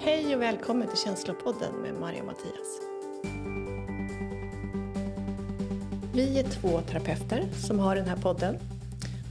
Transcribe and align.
Hej 0.00 0.34
och 0.34 0.42
välkommen 0.42 0.88
till 0.88 0.98
Känslopodden 0.98 1.74
med 1.74 1.94
Maria 1.94 2.20
och 2.20 2.26
Mattias. 2.26 2.80
Vi 6.12 6.38
är 6.38 6.44
två 6.44 6.80
terapeuter 6.80 7.44
som 7.52 7.78
har 7.78 7.96
den 7.96 8.08
här 8.08 8.16
podden 8.16 8.58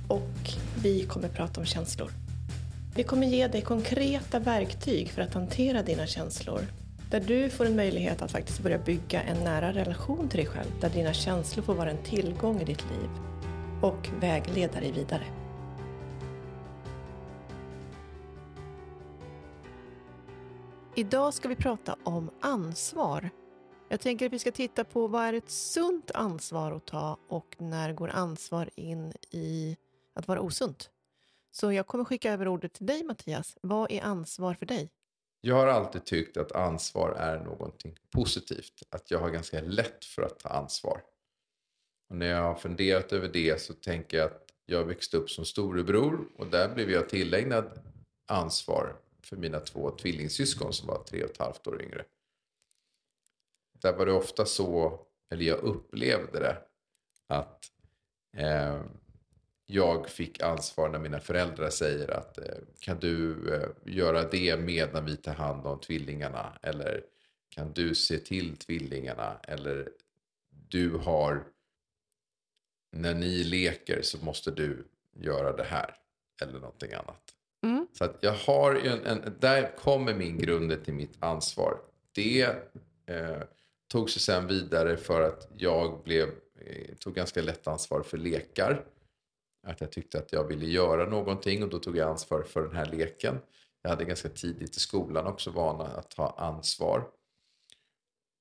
och 0.08 0.50
vi 0.84 1.06
kommer 1.06 1.30
prata 1.30 1.60
om 1.60 1.66
känslor. 1.66 2.12
Vi 2.96 3.04
kommer 3.04 3.28
ge 3.28 3.48
dig 3.48 3.62
konkreta 3.62 4.40
verktyg 4.40 5.10
för 5.10 5.22
att 5.22 5.34
hantera 5.34 5.84
dina 5.84 6.08
känslor 6.08 6.62
där 7.12 7.20
du 7.20 7.50
får 7.50 7.66
en 7.66 7.76
möjlighet 7.76 8.22
att 8.22 8.32
faktiskt 8.32 8.60
börja 8.60 8.78
bygga 8.78 9.22
en 9.22 9.44
nära 9.44 9.74
relation 9.74 10.30
till 10.30 10.38
dig 10.38 10.48
själv 10.48 10.72
där 10.82 10.90
dina 10.90 11.14
känslor 11.14 11.64
får 11.64 11.76
vara 11.76 11.92
en 11.92 12.04
tillgång 12.04 12.62
i 12.62 12.66
ditt 12.66 12.86
liv 12.90 13.10
och 13.82 14.10
vägleda 14.20 14.80
dig 14.80 14.92
vidare. 14.92 15.24
Idag 20.98 21.34
ska 21.34 21.48
vi 21.48 21.56
prata 21.56 21.96
om 22.04 22.32
ansvar. 22.42 23.30
Jag 23.90 24.00
tänker 24.00 24.26
att 24.26 24.34
vi 24.34 24.40
ska 24.40 24.52
titta 24.52 24.84
på 24.84 25.08
vad 25.08 25.24
är 25.24 25.34
ett 25.34 25.50
sunt 25.50 26.12
ansvar 26.12 26.72
att 26.72 26.86
ta 26.86 27.18
och 27.28 27.56
när 27.58 27.94
går 27.94 28.10
ansvar 28.10 28.70
in 28.76 29.14
i 29.32 29.78
att 30.16 30.28
vara 30.28 30.42
osunt? 30.42 30.90
Så 31.52 31.72
jag 31.72 31.88
kommer 31.88 32.04
skicka 32.04 32.34
över 32.34 32.48
ordet 32.48 32.74
till 32.74 32.86
dig 32.86 33.04
Mattias. 33.04 33.58
Vad 33.62 33.92
är 33.92 34.02
ansvar 34.02 34.54
för 34.54 34.66
dig? 34.66 34.90
Jag 35.42 35.56
har 35.56 35.68
alltid 35.68 36.06
tyckt 36.06 36.38
att 36.38 36.52
ansvar 36.52 37.12
är 37.12 37.40
någonting 37.40 37.96
positivt. 38.12 38.84
Att 38.90 39.12
jag 39.12 39.20
har 39.20 39.30
ganska 39.30 39.62
lätt 39.62 40.06
för 40.06 40.22
att 40.22 40.40
ta 40.40 40.50
ansvar. 40.50 41.02
Och 42.10 42.16
när 42.16 42.28
jag 42.28 42.44
har 42.44 42.56
funderat 42.56 43.14
över 43.14 43.30
det 43.34 43.62
så 43.62 43.74
tänker 43.74 44.18
jag 44.18 44.26
att 44.26 44.50
jag 44.66 44.84
växte 44.84 45.18
upp 45.18 45.30
som 45.30 45.46
storebror 45.46 46.28
och 46.38 46.48
där 46.48 46.74
blev 46.74 46.92
jag 46.92 47.10
tillägnad 47.10 47.80
ansvar 48.28 48.96
för 49.22 49.38
mina 49.38 49.60
två 49.60 49.92
tvillingsyskon 49.92 50.74
som 50.74 50.88
var 50.88 51.04
tre 51.04 51.24
och 51.24 51.30
ett 51.30 51.38
halvt 51.38 51.68
år 51.68 51.82
yngre. 51.82 52.06
Där 53.82 53.94
var 53.94 54.06
det 54.06 54.12
ofta 54.12 54.46
så, 54.46 55.06
eller 55.32 55.46
jag 55.46 55.60
upplevde 55.60 56.40
det, 56.40 56.58
att 57.28 57.66
eh, 58.38 58.82
jag 59.66 60.10
fick 60.10 60.42
ansvar 60.42 60.90
när 60.90 61.00
mina 61.00 61.20
föräldrar 61.20 61.70
säger 61.70 62.12
att 62.12 62.38
eh, 62.38 62.58
kan 62.80 63.00
du 63.00 63.54
eh, 63.54 63.70
göra 63.86 64.30
det 64.30 64.58
medan 64.58 65.06
vi 65.06 65.18
tar 65.18 65.34
hand 65.34 65.68
om 65.68 65.80
tvillingarna? 65.80 66.60
Eller 66.62 67.04
kan 67.50 67.74
du 67.74 67.96
se 67.96 68.18
till 68.18 68.58
tvillingarna? 68.58 69.40
Eller 69.44 69.90
du 70.50 70.98
har, 70.98 71.48
när 72.92 73.14
ni 73.14 73.44
leker 73.44 74.02
så 74.02 74.26
måste 74.26 74.52
du 74.52 74.88
göra 75.14 75.56
det 75.56 75.64
här. 75.64 75.96
Eller 76.42 76.60
någonting 76.60 76.94
annat. 76.94 77.37
Så 77.98 78.04
att 78.04 78.18
jag 78.20 78.34
har 78.34 78.76
en, 78.76 79.06
en, 79.06 79.36
där 79.40 79.76
kommer 79.76 80.14
min 80.14 80.38
grund 80.38 80.86
till 80.86 80.94
mitt 80.94 81.24
ansvar. 81.24 81.80
Det 82.16 82.42
eh, 83.06 83.42
tog 83.92 84.10
sig 84.10 84.22
sen 84.22 84.48
vidare 84.48 84.98
för 84.98 85.22
att 85.22 85.50
jag 85.58 86.04
blev, 86.04 86.28
eh, 86.60 86.96
tog 87.00 87.16
ganska 87.16 87.42
lätt 87.42 87.68
ansvar 87.68 88.02
för 88.02 88.18
lekar. 88.18 88.86
Att 89.68 89.82
jag 89.82 89.92
tyckte 89.92 90.18
att 90.18 90.34
jag 90.34 90.44
ville 90.44 90.66
göra 90.66 91.10
någonting 91.10 91.64
och 91.64 91.70
då 91.70 91.80
tog 91.80 91.98
jag 91.98 92.10
ansvar 92.10 92.44
för 92.44 92.62
den 92.62 92.76
här 92.76 92.86
leken. 92.86 93.40
Jag 93.82 93.90
hade 93.90 94.06
ganska 94.06 94.30
tidigt 94.30 94.78
i 94.78 94.80
skolan 94.80 95.28
också 95.28 95.52
vana 95.52 95.84
att 95.84 96.12
ta 96.12 96.30
ansvar. 96.38 97.08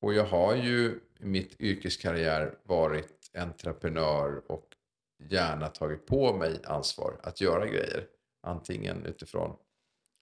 Och 0.02 0.14
jag 0.14 0.24
har 0.24 0.54
ju 0.54 1.00
i 1.20 1.26
mitt 1.26 1.60
yrkeskarriär 1.60 2.58
varit 2.62 3.30
entreprenör 3.34 4.42
och 4.46 4.68
gärna 5.18 5.68
tagit 5.68 6.06
på 6.06 6.36
mig 6.36 6.60
ansvar 6.64 7.20
att 7.22 7.40
göra 7.40 7.66
grejer. 7.66 8.06
Antingen 8.46 9.06
utifrån 9.06 9.56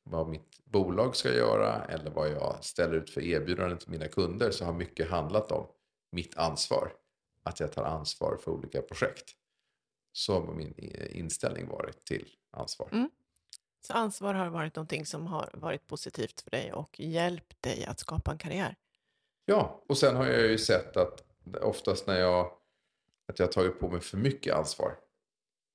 vad 0.03 0.29
mitt 0.29 0.65
bolag 0.65 1.17
ska 1.17 1.33
göra 1.35 1.85
eller 1.85 2.11
vad 2.11 2.31
jag 2.31 2.65
ställer 2.65 2.95
ut 2.95 3.11
för 3.11 3.21
erbjudanden 3.21 3.79
till 3.79 3.91
mina 3.91 4.09
kunder 4.09 4.51
så 4.51 4.65
har 4.65 4.73
mycket 4.73 5.11
handlat 5.11 5.53
om 5.53 5.67
mitt 6.11 6.37
ansvar. 6.37 6.93
Att 7.43 7.61
jag 7.61 7.73
tar 7.73 7.85
ansvar 7.85 8.37
för 8.37 8.51
olika 8.51 8.83
projekt. 8.83 9.31
Så 10.13 10.41
har 10.41 10.55
min 10.55 10.75
inställning 11.11 11.69
varit 11.69 12.05
till 12.05 12.29
ansvar. 12.51 12.89
Mm. 12.93 13.11
Så 13.81 13.93
ansvar 13.93 14.35
har 14.35 14.49
varit 14.49 14.77
någonting 14.77 15.07
som 15.07 15.27
har 15.27 15.51
varit 15.53 15.87
positivt 15.87 16.41
för 16.41 16.51
dig 16.51 16.73
och 16.73 17.01
hjälpt 17.01 17.63
dig 17.63 17.85
att 17.85 17.99
skapa 17.99 18.33
en 18.33 18.39
karriär? 18.39 18.77
Ja, 19.45 19.85
och 19.89 19.99
sen 19.99 20.17
har 20.17 20.27
jag 20.27 20.47
ju 20.47 20.59
sett 20.59 20.97
att 20.97 21.25
oftast 21.61 22.07
när 22.07 22.21
jag, 22.21 22.53
att 23.29 23.39
jag 23.39 23.53
tagit 23.53 23.81
på 23.81 23.89
mig 23.89 24.01
för 24.01 24.17
mycket 24.17 24.55
ansvar. 24.55 24.99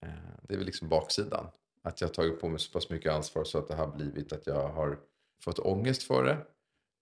Eh, 0.05 0.09
det 0.41 0.53
är 0.53 0.57
väl 0.57 0.65
liksom 0.65 0.89
baksidan. 0.89 1.47
Att 1.89 2.01
jag 2.01 2.07
har 2.07 2.13
tagit 2.13 2.41
på 2.41 2.49
mig 2.49 2.59
så 2.59 2.71
pass 2.71 2.89
mycket 2.89 3.11
ansvar 3.11 3.43
så 3.43 3.57
att 3.57 3.67
det 3.67 3.75
har 3.75 3.87
blivit 3.87 4.33
att 4.33 4.47
jag 4.47 4.67
har 4.67 4.99
fått 5.43 5.59
ångest 5.59 6.03
för 6.03 6.23
det. 6.23 6.37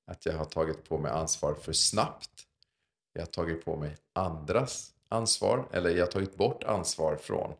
Att 0.05 0.25
jag 0.25 0.33
har 0.33 0.45
tagit 0.45 0.89
på 0.89 0.97
mig 0.97 1.11
ansvar 1.11 1.53
för 1.53 1.73
snabbt. 1.73 2.31
Jag 3.13 3.21
har 3.21 3.27
tagit 3.27 3.65
på 3.65 3.75
mig 3.75 3.95
andras 4.13 4.93
ansvar. 5.09 5.67
Eller 5.71 5.89
jag 5.89 6.05
har 6.05 6.11
tagit 6.11 6.35
bort 6.35 6.63
ansvar 6.63 7.15
från 7.15 7.53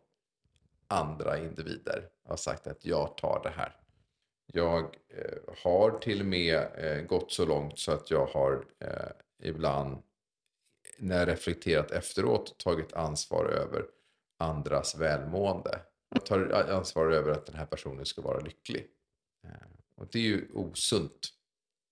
andra 0.86 1.38
individer. 1.38 2.08
Jag 2.22 2.30
har 2.30 2.36
sagt 2.36 2.66
att 2.66 2.84
jag 2.84 3.16
tar 3.16 3.40
det 3.42 3.50
här. 3.50 3.76
Jag 4.46 4.84
eh, 5.08 5.54
har 5.64 5.98
till 5.98 6.20
och 6.20 6.26
med 6.26 6.68
eh, 6.74 7.02
gått 7.02 7.32
så 7.32 7.46
långt 7.46 7.78
så 7.78 7.92
att 7.92 8.10
jag 8.10 8.26
har 8.26 8.64
eh, 8.80 9.10
ibland 9.42 10.02
när 10.98 11.18
jag 11.18 11.28
reflekterat 11.28 11.90
efteråt 11.90 12.58
tagit 12.58 12.92
ansvar 12.92 13.44
över 13.44 13.84
andras 14.38 14.96
välmående. 14.96 15.80
Jag 16.08 16.26
tar 16.26 16.70
ansvar 16.70 17.10
över 17.10 17.30
att 17.30 17.46
den 17.46 17.56
här 17.56 17.66
personen 17.66 18.06
ska 18.06 18.22
vara 18.22 18.40
lycklig. 18.40 18.86
Eh, 19.44 19.50
och 19.94 20.08
det 20.12 20.18
är 20.18 20.22
ju 20.22 20.48
osunt 20.52 21.28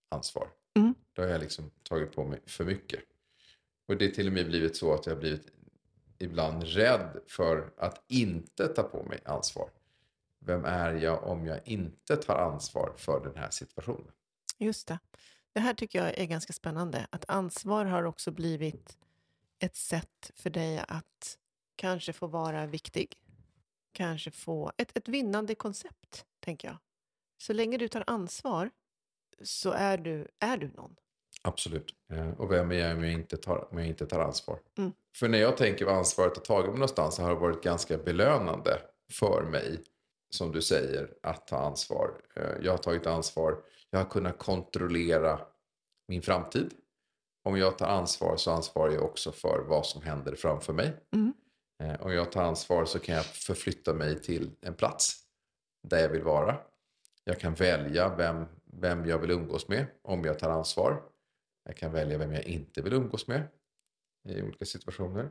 ansvar. 0.09 0.49
Mm. 0.77 0.95
Då 1.13 1.23
har 1.23 1.29
jag 1.29 1.41
liksom 1.41 1.71
tagit 1.83 2.13
på 2.13 2.25
mig 2.25 2.41
för 2.47 2.65
mycket. 2.65 3.01
Och 3.89 3.97
det 3.97 4.05
är 4.05 4.11
till 4.11 4.27
och 4.27 4.33
med 4.33 4.47
blivit 4.47 4.77
så 4.77 4.95
att 4.95 5.07
jag 5.07 5.15
har 5.15 5.21
blivit 5.21 5.47
ibland 6.19 6.63
rädd 6.63 7.21
för 7.27 7.73
att 7.77 8.05
inte 8.09 8.69
ta 8.69 8.83
på 8.83 9.03
mig 9.03 9.21
ansvar. 9.25 9.71
Vem 10.39 10.65
är 10.65 10.95
jag 10.95 11.25
om 11.25 11.47
jag 11.47 11.69
inte 11.69 12.17
tar 12.17 12.37
ansvar 12.37 12.93
för 12.97 13.21
den 13.25 13.37
här 13.37 13.51
situationen? 13.51 14.13
Just 14.59 14.89
det. 14.89 14.99
Det 15.53 15.61
här 15.61 15.75
tycker 15.75 16.05
jag 16.05 16.19
är 16.19 16.27
ganska 16.27 16.53
spännande. 16.53 17.07
Att 17.11 17.25
ansvar 17.29 17.85
har 17.85 18.03
också 18.03 18.31
blivit 18.31 18.99
ett 19.59 19.77
sätt 19.77 20.31
för 20.35 20.51
dig 20.51 20.85
att 20.89 21.39
kanske 21.77 22.13
få 22.13 22.27
vara 22.27 22.67
viktig 22.67 23.15
kanske 23.97 24.31
få 24.31 24.73
ett, 24.77 24.97
ett 24.97 25.09
vinnande 25.09 25.55
koncept, 25.55 26.27
tänker 26.41 26.69
jag. 26.69 26.77
Så 27.43 27.53
länge 27.53 27.79
du 27.79 27.89
tar 27.89 28.05
ansvar 28.07 28.71
så 29.43 29.71
är 29.71 29.99
du, 29.99 30.29
är 30.39 30.57
du 30.57 30.69
någon. 30.69 30.97
Absolut. 31.43 31.95
Eh, 32.13 32.31
och 32.31 32.53
vem 32.53 32.73
är 32.73 32.77
jag 32.77 32.97
om 32.97 33.05
jag 33.05 33.13
inte 33.13 33.37
tar, 33.37 33.73
om 33.73 33.79
jag 33.79 33.87
inte 33.87 34.07
tar 34.07 34.21
ansvar? 34.21 34.59
Mm. 34.79 34.93
För 35.17 35.29
när 35.29 35.39
jag 35.39 35.57
tänker 35.57 35.85
vad 35.85 35.95
ansvaret 35.95 36.37
har 36.37 36.45
tagit 36.45 36.67
mig 36.67 36.75
någonstans 36.75 37.15
så 37.15 37.23
har 37.23 37.31
det 37.31 37.41
varit 37.41 37.63
ganska 37.63 37.99
belönande 37.99 38.81
för 39.13 39.43
mig, 39.43 39.85
som 40.31 40.53
du 40.53 40.63
säger, 40.63 41.15
att 41.23 41.47
ta 41.47 41.59
ansvar. 41.59 42.21
Eh, 42.37 42.65
jag 42.65 42.73
har 42.73 42.79
tagit 42.79 43.07
ansvar. 43.07 43.63
Jag 43.91 43.99
har 43.99 44.11
kunnat 44.11 44.39
kontrollera 44.39 45.41
min 46.09 46.23
framtid. 46.23 46.75
Om 47.45 47.59
jag 47.59 47.79
tar 47.79 47.87
ansvar 47.87 48.37
så 48.37 48.51
ansvarar 48.51 48.93
jag 48.93 49.05
också 49.05 49.33
för 49.33 49.65
vad 49.69 49.87
som 49.87 50.03
händer 50.03 50.35
framför 50.35 50.73
mig. 50.73 50.97
Mm. 51.15 51.33
Eh, 51.79 52.01
om 52.01 52.13
jag 52.13 52.33
tar 52.33 52.43
ansvar 52.43 52.85
så 52.85 52.99
kan 52.99 53.15
jag 53.15 53.25
förflytta 53.25 53.95
mig 53.95 54.23
till 54.23 54.51
en 54.61 54.75
plats 54.75 55.17
där 55.83 55.99
jag 55.99 56.09
vill 56.09 56.23
vara. 56.23 56.59
Jag 57.25 57.41
kan 57.41 57.55
välja 57.55 58.17
vem, 58.17 58.45
vem 58.65 59.07
jag 59.07 59.19
vill 59.19 59.31
umgås 59.31 59.69
med 59.69 59.87
om 60.03 60.25
jag 60.25 60.39
tar 60.39 60.51
ansvar. 60.51 61.03
Jag 61.65 61.77
kan 61.77 61.93
välja 61.93 62.19
vem 62.19 62.33
jag 62.33 62.45
inte 62.45 62.83
vill 62.83 62.93
umgås 62.93 63.27
med 63.27 63.43
i 64.29 64.43
olika 64.43 64.65
situationer. 64.65 65.31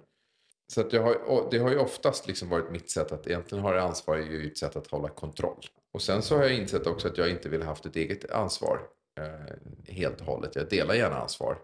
Så 0.68 0.82
att 0.82 0.94
jag 0.94 1.04
har, 1.04 1.48
det 1.52 1.58
har 1.58 1.72
ju 1.72 1.78
oftast 1.78 2.28
liksom 2.28 2.50
varit 2.50 2.72
mitt 2.72 2.90
sätt 2.90 3.12
att 3.12 3.28
egentligen 3.28 3.64
ha 3.64 3.80
ansvar 3.80 4.18
är 4.18 4.22
ju 4.22 4.48
ett 4.48 4.58
sätt 4.58 4.76
att 4.76 4.88
hålla 4.88 5.10
kontroll. 5.10 5.66
Och 5.92 6.02
sen 6.02 6.22
så 6.22 6.36
har 6.36 6.44
jag 6.44 6.54
insett 6.54 6.88
också 6.88 7.08
att 7.08 7.18
jag 7.18 7.30
inte 7.30 7.50
vill 7.50 7.62
ha 7.62 7.68
haft 7.68 7.86
ett 7.86 7.96
eget 7.96 8.32
ansvar 8.32 8.88
eh, 9.20 9.94
helt 9.94 10.22
och 10.22 10.28
hållet. 10.28 10.56
Jag 10.56 10.70
delar 10.70 10.96
gärna 10.96 11.16
ansvar. 11.16 11.58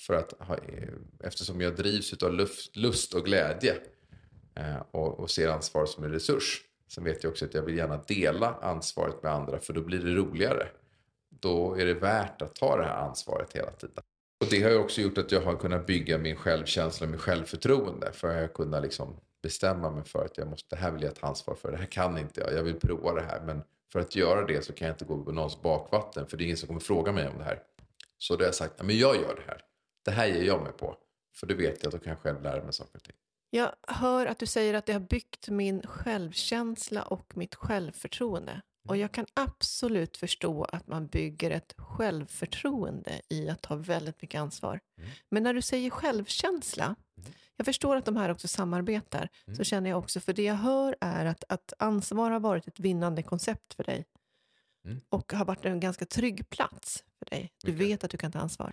För 0.00 0.14
att 0.14 0.32
ha, 0.32 0.54
eh, 0.54 0.88
eftersom 1.20 1.60
jag 1.60 1.76
drivs 1.76 2.22
av 2.22 2.32
lust, 2.74 3.14
och 3.14 3.24
glädje 3.24 3.76
Eh, 4.60 4.82
och, 4.90 5.20
och 5.20 5.30
ser 5.30 5.48
ansvar 5.48 5.86
som 5.86 6.04
en 6.04 6.12
resurs. 6.12 6.62
Sen 6.88 7.04
vet 7.04 7.24
jag 7.24 7.30
också 7.30 7.44
att 7.44 7.54
jag 7.54 7.62
vill 7.62 7.76
gärna 7.76 7.96
dela 7.96 8.54
ansvaret 8.54 9.22
med 9.22 9.32
andra 9.32 9.58
för 9.58 9.72
då 9.72 9.80
blir 9.80 9.98
det 9.98 10.14
roligare. 10.14 10.68
Då 11.28 11.74
är 11.74 11.86
det 11.86 11.94
värt 11.94 12.42
att 12.42 12.54
ta 12.54 12.76
det 12.76 12.84
här 12.84 12.96
ansvaret 12.96 13.52
hela 13.52 13.70
tiden. 13.70 14.02
Och 14.40 14.46
det 14.50 14.62
har 14.62 14.70
ju 14.70 14.76
också 14.76 15.00
gjort 15.00 15.18
att 15.18 15.32
jag 15.32 15.40
har 15.40 15.56
kunnat 15.56 15.86
bygga 15.86 16.18
min 16.18 16.36
självkänsla 16.36 17.04
och 17.04 17.10
min 17.10 17.20
självförtroende. 17.20 18.12
För 18.12 18.32
jag 18.32 18.40
har 18.40 18.48
kunnat 18.48 18.82
liksom 18.82 19.16
bestämma 19.42 19.90
mig 19.90 20.04
för 20.04 20.24
att 20.24 20.38
jag 20.38 20.48
måste, 20.48 20.76
det 20.76 20.82
här 20.82 20.90
vill 20.90 21.02
jag 21.02 21.14
ta 21.14 21.26
ansvar 21.26 21.54
för. 21.54 21.72
Det 21.72 21.78
här 21.78 21.86
kan 21.86 22.18
inte 22.18 22.40
jag. 22.40 22.52
Jag 22.52 22.62
vill 22.62 22.80
prova 22.80 23.14
det 23.14 23.22
här. 23.22 23.40
Men 23.40 23.62
för 23.92 24.00
att 24.00 24.16
göra 24.16 24.46
det 24.46 24.64
så 24.64 24.72
kan 24.72 24.88
jag 24.88 24.94
inte 24.94 25.04
gå 25.04 25.24
på 25.24 25.32
någons 25.32 25.62
bakvatten. 25.62 26.26
För 26.26 26.36
det 26.36 26.42
är 26.42 26.44
ingen 26.44 26.56
som 26.56 26.66
kommer 26.66 26.80
fråga 26.80 27.12
mig 27.12 27.28
om 27.28 27.38
det 27.38 27.44
här. 27.44 27.62
Så 28.18 28.36
då 28.36 28.40
har 28.40 28.46
jag 28.46 28.54
sagt, 28.54 28.82
men 28.82 28.98
jag 28.98 29.16
gör 29.16 29.34
det 29.36 29.42
här. 29.46 29.64
Det 30.04 30.10
här 30.10 30.26
ger 30.26 30.42
jag 30.42 30.62
mig 30.62 30.72
på. 30.72 30.96
För 31.34 31.46
då 31.46 31.54
vet 31.54 31.82
jag 31.82 31.88
att 31.88 31.92
då 31.92 31.98
kan 31.98 32.10
jag 32.10 32.18
själv 32.18 32.42
lära 32.42 32.64
mig 32.64 32.72
saker 32.72 32.96
och 32.96 33.02
ting. 33.02 33.16
Jag 33.50 33.72
hör 33.88 34.26
att 34.26 34.38
du 34.38 34.46
säger 34.46 34.74
att 34.74 34.86
det 34.86 34.92
har 34.92 35.00
byggt 35.00 35.48
min 35.48 35.82
självkänsla 35.82 37.02
och 37.02 37.36
mitt 37.36 37.54
självförtroende. 37.54 38.62
Och 38.88 38.96
jag 38.96 39.12
kan 39.12 39.26
absolut 39.34 40.16
förstå 40.16 40.64
att 40.64 40.86
man 40.86 41.06
bygger 41.06 41.50
ett 41.50 41.74
självförtroende 41.78 43.20
i 43.28 43.48
att 43.48 43.62
ta 43.62 43.76
väldigt 43.76 44.22
mycket 44.22 44.40
ansvar. 44.40 44.80
Mm. 44.98 45.10
Men 45.30 45.42
när 45.42 45.54
du 45.54 45.62
säger 45.62 45.90
självkänsla, 45.90 46.96
jag 47.56 47.64
förstår 47.64 47.96
att 47.96 48.04
de 48.04 48.16
här 48.16 48.28
också 48.30 48.48
samarbetar, 48.48 49.28
Mm. 49.46 49.56
så 49.56 49.64
känner 49.64 49.90
jag 49.90 49.98
också, 49.98 50.20
för 50.20 50.32
det 50.32 50.42
jag 50.42 50.54
hör 50.54 50.96
är 51.00 51.26
att, 51.26 51.44
att 51.48 51.72
ansvar 51.78 52.30
har 52.30 52.40
varit 52.40 52.68
ett 52.68 52.80
vinnande 52.80 53.22
koncept 53.22 53.74
för 53.74 53.84
dig. 53.84 54.04
Mm. 54.84 55.00
Och 55.08 55.32
har 55.32 55.44
varit 55.44 55.64
en 55.64 55.80
ganska 55.80 56.06
trygg 56.06 56.50
plats 56.50 57.04
för 57.18 57.26
dig. 57.36 57.52
Du 57.64 57.72
Mycket. 57.72 57.86
vet 57.86 58.04
att 58.04 58.10
du 58.10 58.18
kan 58.18 58.32
ta 58.32 58.38
ansvar. 58.38 58.72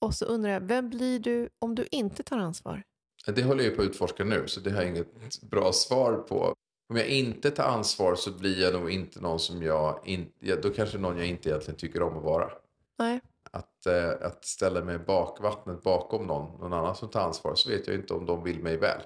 Och 0.00 0.14
så 0.14 0.24
undrar 0.24 0.50
jag, 0.50 0.60
vem 0.60 0.90
blir 0.90 1.18
du 1.20 1.48
om 1.58 1.74
du 1.74 1.88
inte 1.90 2.22
tar 2.22 2.38
ansvar? 2.38 2.82
Det 3.26 3.42
håller 3.42 3.64
jag 3.64 3.76
på 3.76 3.82
att 3.82 3.88
utforska 3.88 4.24
nu, 4.24 4.48
så 4.48 4.60
det 4.60 4.70
har 4.70 4.82
jag 4.82 4.90
inget 4.90 5.40
bra 5.42 5.72
svar 5.72 6.12
på. 6.14 6.54
Om 6.88 6.96
jag 6.96 7.06
inte 7.08 7.50
tar 7.50 7.64
ansvar 7.64 8.14
så 8.14 8.32
blir 8.32 8.62
jag 8.62 8.74
nog 8.74 8.90
inte 8.90 9.20
någon 9.20 9.38
som 9.40 9.62
jag... 9.62 10.00
In, 10.04 10.32
då 10.62 10.70
kanske 10.70 10.98
någon 10.98 11.18
jag 11.18 11.26
inte 11.26 11.48
egentligen 11.48 11.78
tycker 11.78 12.02
om 12.02 12.16
att 12.16 12.24
vara. 12.24 12.50
Nej. 12.98 13.20
Att, 13.50 13.86
eh, 13.86 14.10
att 14.26 14.44
ställa 14.44 14.84
mig 14.84 14.98
bakvattnet 14.98 15.82
bakom 15.82 16.26
någon, 16.26 16.60
någon 16.60 16.72
annan 16.72 16.96
som 16.96 17.08
tar 17.08 17.20
ansvar, 17.20 17.54
så 17.54 17.70
vet 17.70 17.86
jag 17.86 17.96
inte 17.96 18.14
om 18.14 18.26
de 18.26 18.44
vill 18.44 18.62
mig 18.62 18.76
väl. 18.76 19.00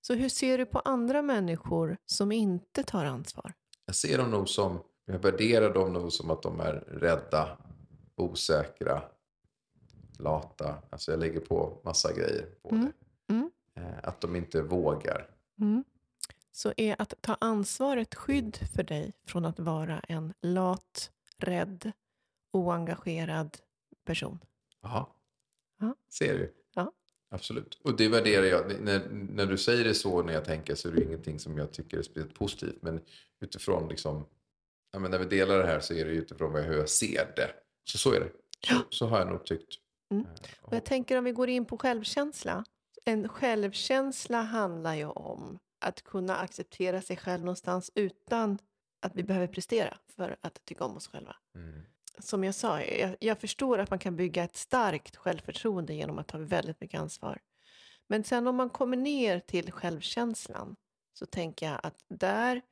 Så 0.00 0.14
hur 0.14 0.28
ser 0.28 0.58
du 0.58 0.66
på 0.66 0.78
andra 0.78 1.22
människor 1.22 1.96
som 2.06 2.32
inte 2.32 2.82
tar 2.82 3.04
ansvar? 3.04 3.52
Jag 3.86 3.94
ser 3.96 4.18
dem 4.18 4.30
nog 4.30 4.48
som, 4.48 4.78
jag 5.06 5.18
värderar 5.18 5.74
dem 5.74 5.92
nog 5.92 6.12
som 6.12 6.30
att 6.30 6.42
de 6.42 6.60
är 6.60 6.72
rädda, 6.86 7.58
osäkra, 8.16 9.02
lata. 10.18 10.74
Alltså 10.90 11.10
jag 11.10 11.20
lägger 11.20 11.40
på 11.40 11.80
massa 11.84 12.12
grejer 12.12 12.46
på 12.62 12.68
Mm. 12.68 12.84
det. 12.84 12.92
Eh, 13.76 13.98
Att 14.02 14.20
de 14.20 14.36
inte 14.36 14.62
vågar. 14.62 15.30
Mm. 15.60 15.84
Så 16.52 16.72
är 16.76 16.96
att 16.98 17.14
ta 17.20 17.36
ansvar 17.40 17.96
ett 17.96 18.14
skydd 18.14 18.56
för 18.74 18.82
dig 18.82 19.12
från 19.26 19.44
att 19.44 19.58
vara 19.58 20.00
en 20.00 20.34
lat, 20.42 21.10
rädd, 21.38 21.92
oengagerad 22.52 23.56
person? 24.04 24.38
Jaha. 24.82 25.06
Ja. 25.80 25.94
Ser 26.08 26.38
du? 26.38 26.54
Ja. 26.74 26.92
Absolut. 27.30 27.74
Och 27.84 27.96
det 27.96 28.08
värderar 28.08 28.44
jag. 28.46 28.80
När, 28.80 29.08
när 29.10 29.46
du 29.46 29.58
säger 29.58 29.84
det 29.84 29.94
så 29.94 30.22
när 30.22 30.32
jag 30.32 30.44
tänker 30.44 30.74
så 30.74 30.88
är 30.88 30.92
det 30.92 31.02
ingenting 31.02 31.38
som 31.38 31.58
jag 31.58 31.72
tycker 31.72 31.98
är 31.98 32.02
speciellt 32.02 32.34
positivt. 32.34 32.82
Men 32.82 33.00
utifrån 33.40 33.88
liksom, 33.88 34.26
ja, 34.92 34.98
men 34.98 35.10
när 35.10 35.18
vi 35.18 35.24
delar 35.24 35.58
det 35.58 35.66
här 35.66 35.80
så 35.80 35.94
är 35.94 36.04
det 36.04 36.10
utifrån 36.10 36.54
hur 36.64 36.76
jag 36.78 36.88
ser 36.88 37.32
det. 37.36 37.50
Så 37.84 37.98
så 37.98 38.12
är 38.12 38.20
det. 38.20 38.30
Så, 38.68 38.74
så 38.90 39.06
har 39.06 39.18
jag 39.18 39.28
nog 39.28 39.44
tyckt. 39.46 39.74
Mm. 40.10 40.24
Eh, 40.26 40.30
Och 40.62 40.72
jag 40.74 40.84
tänker 40.84 41.18
om 41.18 41.24
vi 41.24 41.32
går 41.32 41.48
in 41.48 41.64
på 41.64 41.78
självkänsla. 41.78 42.64
En 43.08 43.28
självkänsla 43.28 44.42
handlar 44.42 44.94
ju 44.94 45.06
om 45.06 45.58
att 45.80 46.02
kunna 46.02 46.36
acceptera 46.36 47.02
sig 47.02 47.16
själv 47.16 47.40
någonstans 47.40 47.90
utan 47.94 48.58
att 49.02 49.16
vi 49.16 49.22
behöver 49.22 49.46
prestera 49.46 49.98
för 50.16 50.36
att 50.40 50.64
tycka 50.64 50.84
om 50.84 50.96
oss 50.96 51.08
själva. 51.08 51.36
Mm. 51.54 51.82
Som 52.18 52.44
jag 52.44 52.54
sa, 52.54 52.82
jag, 52.82 53.16
jag 53.20 53.40
förstår 53.40 53.78
att 53.78 53.90
man 53.90 53.98
kan 53.98 54.16
bygga 54.16 54.44
ett 54.44 54.56
starkt 54.56 55.16
självförtroende 55.16 55.94
genom 55.94 56.18
att 56.18 56.28
ta 56.28 56.38
väldigt 56.38 56.80
mycket 56.80 57.00
ansvar. 57.00 57.40
Men 58.06 58.24
sen 58.24 58.46
om 58.46 58.56
man 58.56 58.70
kommer 58.70 58.96
ner 58.96 59.40
till 59.40 59.72
självkänslan 59.72 60.76
så 61.12 61.26
tänker 61.26 61.66
jag 61.66 61.80
att 61.82 62.04
där 62.08 62.62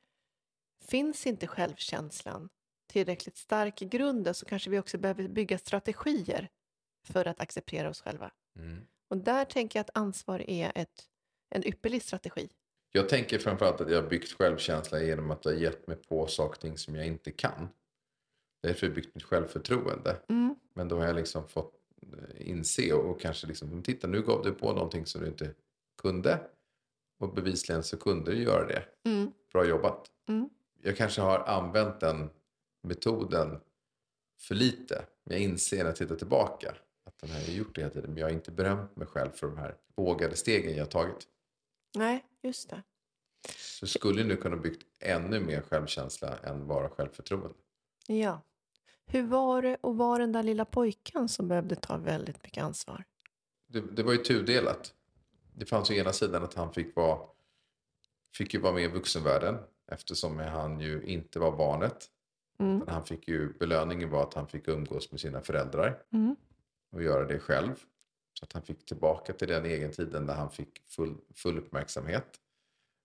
finns 0.85 1.27
inte 1.27 1.47
självkänslan 1.47 2.49
tillräckligt 2.87 3.37
stark 3.37 3.81
i 3.81 3.85
grunden 3.85 4.33
så 4.33 4.45
kanske 4.45 4.69
vi 4.69 4.79
också 4.79 4.97
behöver 4.97 5.27
bygga 5.27 5.57
strategier 5.57 6.49
för 7.03 7.25
att 7.25 7.41
acceptera 7.41 7.89
oss 7.89 8.01
själva. 8.01 8.31
Mm. 8.59 8.87
Och 9.15 9.21
där 9.21 9.45
tänker 9.45 9.79
jag 9.79 9.83
att 9.83 9.97
ansvar 9.97 10.49
är 10.49 10.71
ett, 10.75 11.03
en 11.49 11.67
ypperlig 11.67 12.01
strategi. 12.01 12.49
Jag 12.91 13.09
tänker 13.09 13.39
framförallt 13.39 13.81
att 13.81 13.91
jag 13.91 14.01
har 14.01 14.09
byggt 14.09 14.31
självkänsla 14.31 15.01
genom 15.01 15.31
att 15.31 15.45
jag 15.45 15.51
har 15.51 15.59
gett 15.59 15.87
mig 15.87 15.97
på 15.97 16.27
saker 16.27 16.57
och 16.57 16.59
ting 16.59 16.77
som 16.77 16.95
jag 16.95 17.07
inte 17.07 17.31
kan. 17.31 17.67
Därför 18.61 18.81
har 18.81 18.87
jag 18.87 18.95
byggt 18.95 19.15
mitt 19.15 19.23
självförtroende. 19.23 20.17
Mm. 20.29 20.55
Men 20.73 20.87
då 20.87 20.97
har 20.97 21.05
jag 21.05 21.15
liksom 21.15 21.47
fått 21.47 21.73
eh, 22.01 22.49
inse 22.49 22.93
och, 22.93 23.09
och 23.09 23.21
kanske 23.21 23.47
liksom, 23.47 23.83
titta 23.83 24.07
nu 24.07 24.21
gav 24.21 24.43
du 24.43 24.51
på 24.51 24.73
någonting 24.73 25.05
som 25.05 25.21
du 25.21 25.27
inte 25.27 25.53
kunde. 26.01 26.39
Och 27.19 27.33
bevisligen 27.33 27.83
så 27.83 27.97
kunde 27.97 28.31
du 28.31 28.43
göra 28.43 28.67
det. 28.67 28.83
Mm. 29.05 29.31
Bra 29.51 29.65
jobbat. 29.65 30.11
Mm. 30.27 30.49
Jag 30.81 30.97
kanske 30.97 31.21
har 31.21 31.39
använt 31.39 31.99
den 31.99 32.29
metoden 32.83 33.59
för 34.39 34.55
lite. 34.55 35.05
Men 35.23 35.37
jag 35.37 35.43
inser 35.43 35.77
när 35.77 35.85
jag 35.85 35.95
tittar 35.95 36.15
tillbaka 36.15 36.75
att 37.05 37.17
den 37.17 37.29
här 37.29 37.39
jag 37.39 37.47
har 37.47 37.53
gjort 37.53 37.75
det 37.75 37.81
hela 37.81 37.93
tiden. 37.93 38.09
Men 38.09 38.17
jag 38.17 38.27
har 38.27 38.33
inte 38.33 38.51
berömt 38.51 38.95
mig 38.95 39.07
själv 39.07 39.29
för 39.31 39.47
de 39.47 39.57
här 39.57 39.75
vågade 39.95 40.35
stegen 40.35 40.75
jag 40.75 40.83
har 40.83 40.91
tagit. 40.91 41.27
Nej, 41.95 42.25
just 42.41 42.69
det. 42.69 42.83
Så 43.57 43.87
skulle 43.87 44.23
nu 44.23 44.35
kunna 44.35 44.57
byggt 44.57 44.83
ännu 44.99 45.39
mer 45.39 45.61
självkänsla 45.61 46.37
än 46.37 46.67
bara 46.67 46.89
självförtroende. 46.89 47.55
Ja. 48.07 48.41
Hur 49.05 49.23
var 49.23 49.61
det 49.61 49.77
att 49.83 49.95
vara 49.95 50.17
den 50.17 50.31
där 50.31 50.43
lilla 50.43 50.65
pojken 50.65 51.29
som 51.29 51.47
behövde 51.47 51.75
ta 51.75 51.97
väldigt 51.97 52.43
mycket 52.43 52.63
ansvar? 52.63 53.03
Det, 53.67 53.81
det 53.81 54.03
var 54.03 54.11
ju 54.11 54.17
tudelat. 54.17 54.93
Det 55.53 55.65
fanns 55.65 55.91
ju 55.91 55.97
ena 55.97 56.13
sidan 56.13 56.43
att 56.43 56.53
han 56.53 56.73
fick 56.73 56.95
vara, 56.95 57.19
fick 58.37 58.53
ju 58.53 58.59
vara 58.59 58.73
med 58.73 58.83
i 58.83 58.87
vuxenvärlden 58.87 59.57
eftersom 59.91 60.39
han 60.39 60.79
ju 60.79 61.03
inte 61.03 61.39
var 61.39 61.57
barnet. 61.57 62.09
Mm. 62.59 62.81
Han 62.87 63.05
fick 63.05 63.27
ju, 63.27 63.53
belöningen 63.53 64.09
var 64.09 64.23
att 64.23 64.33
han 64.33 64.47
fick 64.47 64.67
umgås 64.67 65.11
med 65.11 65.19
sina 65.19 65.41
föräldrar 65.41 66.03
Mm. 66.11 66.35
Och 66.91 67.03
göra 67.03 67.25
det 67.25 67.39
själv. 67.39 67.75
Så 68.33 68.45
att 68.45 68.53
han 68.53 68.61
fick 68.61 68.85
tillbaka 68.85 69.33
till 69.33 69.47
den 69.47 69.65
egen 69.65 69.91
tiden 69.91 70.25
där 70.25 70.33
han 70.35 70.51
fick 70.51 70.79
full, 70.87 71.17
full 71.33 71.57
uppmärksamhet 71.57 72.39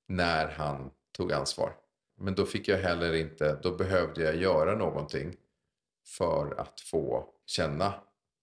när 0.08 0.48
han 0.48 0.90
tog 1.12 1.32
ansvar. 1.32 1.76
Men 2.16 2.34
då 2.34 2.46
fick 2.46 2.68
jag 2.68 2.78
heller 2.78 3.12
inte, 3.12 3.60
då 3.62 3.76
behövde 3.76 4.22
jag 4.22 4.36
göra 4.36 4.76
någonting 4.76 5.36
för 6.06 6.60
att 6.60 6.80
få 6.80 7.28
känna 7.46 7.94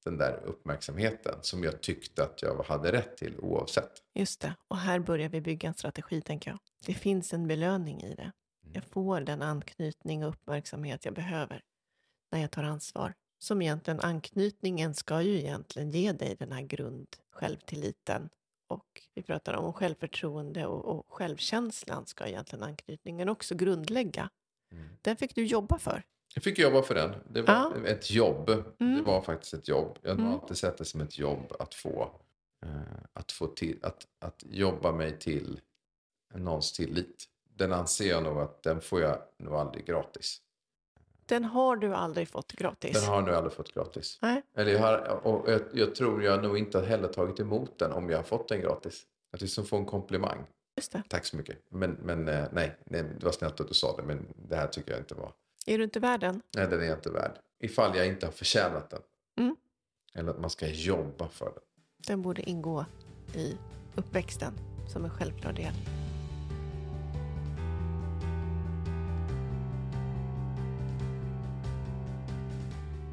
den 0.04 0.18
där 0.18 0.44
uppmärksamheten 0.46 1.40
som 1.42 1.64
jag 1.64 1.82
tyckte 1.82 2.24
att 2.24 2.42
jag 2.42 2.64
hade 2.64 2.92
rätt 2.92 3.18
till 3.18 3.40
oavsett. 3.40 3.92
Just 4.14 4.42
det. 4.42 4.56
Och 4.68 4.78
här 4.78 5.00
börjar 5.00 5.30
vi 5.30 5.42
bygga 5.42 5.68
en 5.68 5.74
strategi, 5.74 6.22
tänker 6.22 6.52
jag. 6.52 6.60
Det 6.86 6.94
finns 6.94 7.34
en 7.34 7.48
belöning 7.48 8.02
i 8.02 8.16
det. 8.16 8.32
Jag 8.74 8.84
får 8.84 9.22
den 9.22 9.42
anknytning 9.42 10.24
och 10.24 10.30
uppmärksamhet 10.30 11.06
jag 11.06 11.14
behöver 11.14 11.62
när 12.32 12.42
jag 12.42 12.52
tar 12.52 12.64
ansvar. 12.64 13.14
Som 13.40 13.62
egentligen, 13.62 14.00
anknytningen 14.00 14.94
ska 14.94 15.22
ju 15.22 15.38
egentligen 15.38 15.90
ge 15.92 16.12
dig 16.12 16.36
den 16.36 16.52
här 16.52 16.62
grund 16.62 17.08
självtilliten. 17.32 18.30
Och 18.68 18.86
vi 19.14 19.24
pratar 19.24 19.54
om 19.54 19.74
självförtroende 19.74 20.66
och, 20.66 20.86
och 20.86 21.06
självkänslan 21.14 22.06
ska 22.06 22.28
egentligen 22.28 22.64
anknytningen 22.64 23.30
också 23.30 23.56
grundlägga. 23.56 24.30
Mm. 24.72 24.90
Den 25.02 25.18
fick 25.18 25.36
du 25.36 25.46
jobba 25.46 25.78
för. 25.80 26.04
Jag 26.36 26.44
fick 26.44 26.60
jobba 26.60 26.82
för 26.82 26.96
den. 26.96 27.16
Det 27.30 27.42
var 27.42 27.54
Ja. 27.54 27.88
ett 27.88 28.12
jobb. 28.12 28.46
Det 28.46 28.84
Mm. 28.86 29.04
var 29.04 29.22
faktiskt 29.22 29.54
ett 29.54 29.68
jobb. 29.68 30.00
Jag 30.02 30.10
har 30.10 30.18
Mm. 30.20 30.32
alltid 30.34 30.58
sett 30.58 30.78
det 30.78 30.86
som 30.86 31.02
ett 31.02 31.18
jobb 31.18 31.54
att 31.60 31.74
få, 31.74 32.22
eh, 32.66 32.82
att, 33.14 33.32
få 33.32 33.48
till, 33.48 33.80
att, 33.84 34.08
att 34.20 34.44
jobba 34.48 34.92
mig 34.92 35.20
till 35.20 35.60
någons 36.36 36.72
tillit. 36.74 37.26
Den 37.56 37.74
anser 37.74 38.10
jag 38.10 38.24
nog 38.24 38.38
att 38.38 38.64
den 38.64 38.82
får 38.82 39.02
jag 39.02 39.22
nog 39.40 39.54
aldrig 39.54 39.86
gratis. 39.86 40.42
Den 41.28 41.44
har 41.44 41.76
du 41.76 41.94
aldrig 41.96 42.28
fått 42.28 42.52
gratis. 42.54 43.02
Den 43.02 43.10
har 43.10 43.22
nog 43.22 43.36
aldrig 43.36 43.54
fått 43.54 43.74
gratis. 43.74 44.20
Nej, 44.22 44.42
Eller 44.56 44.72
jag, 44.72 44.80
har, 44.80 45.28
och 45.28 45.52
jag, 45.52 45.62
jag 45.74 45.96
tror 45.96 46.24
jag 46.24 46.44
nog 46.44 46.58
inte 46.58 46.82
heller 46.82 47.08
tagit 47.08 47.40
emot 47.40 47.80
den 47.80 47.92
om 47.92 48.10
jag 48.10 48.18
har 48.18 48.24
fått 48.24 48.48
den 48.48 48.62
gratis. 48.62 49.04
Att 49.34 49.42
liksom 49.42 49.66
få 49.66 49.78
en 49.78 49.86
komplimang. 49.86 50.46
just 50.76 50.92
det. 50.92 51.04
Tack 51.10 51.26
så 51.26 51.38
mycket. 51.38 51.58
Men, 51.70 51.92
men 51.92 52.28
eh, 52.28 52.46
nej, 52.52 52.78
nej, 52.86 53.04
det 53.20 53.26
var 53.26 53.32
snällt 53.32 53.60
att 53.60 53.68
du 53.68 53.74
sa 53.74 53.96
det. 53.98 54.04
Men 54.04 54.28
det 54.36 54.56
här 54.56 54.68
tycker 54.68 54.92
jag 54.92 55.00
inte 55.00 55.16
var. 55.16 55.32
Är 55.66 55.78
du 55.78 55.84
inte 55.84 56.00
värd 56.00 56.20
den? 56.20 56.42
Nej, 56.56 56.68
den 56.68 56.82
är 56.82 56.86
jag 56.86 56.98
inte 56.98 57.10
värd. 57.10 57.32
Ifall 57.60 57.98
jag 57.98 58.08
inte 58.08 58.26
har 58.26 58.34
förtjänat 58.34 58.90
den. 58.90 59.02
Mm. 59.40 59.56
Eller 60.14 60.32
att 60.32 60.40
man 60.40 60.50
ska 60.50 60.68
jobba 60.68 61.28
för 61.28 61.46
den. 61.46 61.64
Den 61.98 62.22
borde 62.22 62.42
ingå 62.50 62.86
i 63.36 63.58
uppväxten 63.96 64.54
som 64.94 65.04
en 65.06 65.12
självklar 65.12 65.54
del. 65.54 65.74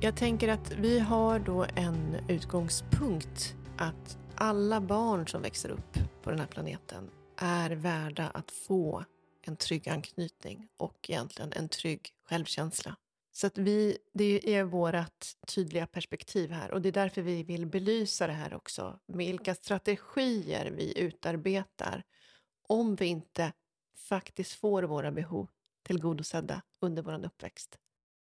Jag 0.04 0.16
tänker 0.16 0.49
att 0.49 0.73
vi 0.73 0.99
har 0.99 1.38
då 1.38 1.66
en 1.76 2.16
utgångspunkt 2.28 3.54
att 3.76 4.18
alla 4.34 4.80
barn 4.80 5.28
som 5.28 5.42
växer 5.42 5.68
upp 5.68 5.99
på 6.23 6.30
den 6.30 6.38
här 6.38 6.46
planeten 6.46 7.11
är 7.37 7.70
värda 7.70 8.28
att 8.28 8.50
få 8.50 9.04
en 9.42 9.56
trygg 9.56 9.88
anknytning 9.88 10.68
och 10.76 11.11
egentligen 11.11 11.52
en 11.52 11.68
trygg 11.68 12.08
självkänsla. 12.25 12.96
Så 13.32 13.46
att 13.46 13.58
vi, 13.58 13.99
det 14.14 14.54
är 14.54 14.64
vårt 14.64 15.26
tydliga 15.46 15.87
perspektiv 15.87 16.50
här 16.50 16.70
och 16.70 16.82
det 16.82 16.88
är 16.88 16.92
därför 16.92 17.23
vi 17.23 17.42
vill 17.42 17.66
belysa 17.66 18.26
det 18.26 18.32
här 18.32 18.54
också. 18.54 18.99
Vilka 19.06 19.54
strategier 19.54 20.70
vi 20.76 20.99
utarbetar 20.99 22.02
om 22.68 22.96
vi 22.96 23.06
inte 23.06 23.52
faktiskt 23.96 24.52
får 24.52 24.82
våra 24.82 25.12
behov 25.12 25.49
tillgodosedda 25.82 26.62
under 26.80 27.02
vår 27.02 27.25
uppväxt. 27.25 27.78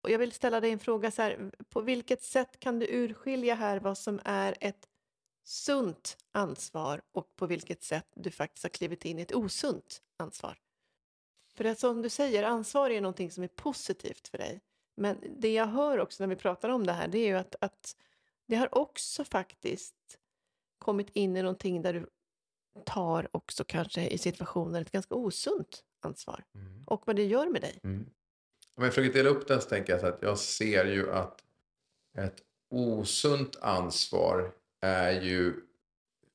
Och 0.05 0.11
jag 0.11 0.19
vill 0.19 0.33
ställa 0.33 0.61
dig 0.61 0.71
en 0.71 0.79
fråga 0.79 1.11
så 1.11 1.23
här, 1.23 1.51
på 1.69 1.81
vilket 1.81 2.23
sätt 2.23 2.61
kan 2.61 2.79
du 2.79 2.87
urskilja 2.91 3.55
här 3.55 3.81
vad 3.81 3.99
som 3.99 4.21
är 4.25 4.55
ett 4.61 4.89
sunt 5.45 6.17
ansvar 6.33 7.03
och 7.13 7.37
på 7.37 7.47
vilket 7.47 7.83
sätt 7.83 8.07
du 8.15 8.31
faktiskt 8.31 8.63
har 8.63 8.71
klivit 8.71 9.05
in 9.05 9.19
i 9.19 9.23
ett 9.23 9.35
osunt 9.35 10.03
ansvar? 10.17 10.59
För 11.55 11.65
att 11.65 11.79
som 11.79 12.03
du 12.03 12.09
säger, 12.09 12.43
ansvar 12.43 12.91
är 12.91 13.01
någonting 13.01 13.31
som 13.31 13.45
är 13.45 13.49
positivt 13.49 14.29
för 14.29 14.39
dig. 14.39 14.61
Men 14.97 15.19
det 15.39 15.53
jag 15.53 15.67
hör 15.67 15.99
också 15.99 16.23
när 16.23 16.29
vi 16.29 16.37
pratar 16.37 16.69
om 16.69 16.87
det 16.87 16.93
här, 16.93 17.09
det 17.09 17.19
är 17.19 17.27
ju 17.27 17.37
att, 17.37 17.55
att 17.61 17.97
det 18.47 18.57
har 18.57 18.79
också 18.79 19.25
faktiskt 19.25 20.19
kommit 20.79 21.11
in 21.11 21.37
i 21.37 21.43
någonting 21.43 21.83
där 21.83 21.93
du 21.93 22.07
tar 22.85 23.37
också 23.37 23.65
kanske 23.65 24.09
i 24.09 24.19
situationer 24.19 24.81
ett 24.81 24.93
ganska 24.93 25.15
osunt 25.15 25.85
ansvar. 26.01 26.45
Mm. 26.55 26.85
Och 26.87 27.07
vad 27.07 27.17
det 27.17 27.25
gör 27.25 27.47
med 27.47 27.61
dig. 27.61 27.81
Mm. 27.83 28.11
Om 28.77 28.85
jag 28.85 28.95
försöker 28.95 29.13
dela 29.13 29.31
upp 29.31 29.49
den 29.49 29.61
så 29.61 29.69
tänker 29.69 29.93
jag 29.93 30.01
så 30.01 30.07
att 30.07 30.23
jag 30.23 30.39
ser 30.39 30.85
ju 30.85 31.13
att 31.13 31.41
ett 32.19 32.37
osunt 32.71 33.57
ansvar 33.61 34.53
är 34.81 35.21
ju 35.21 35.55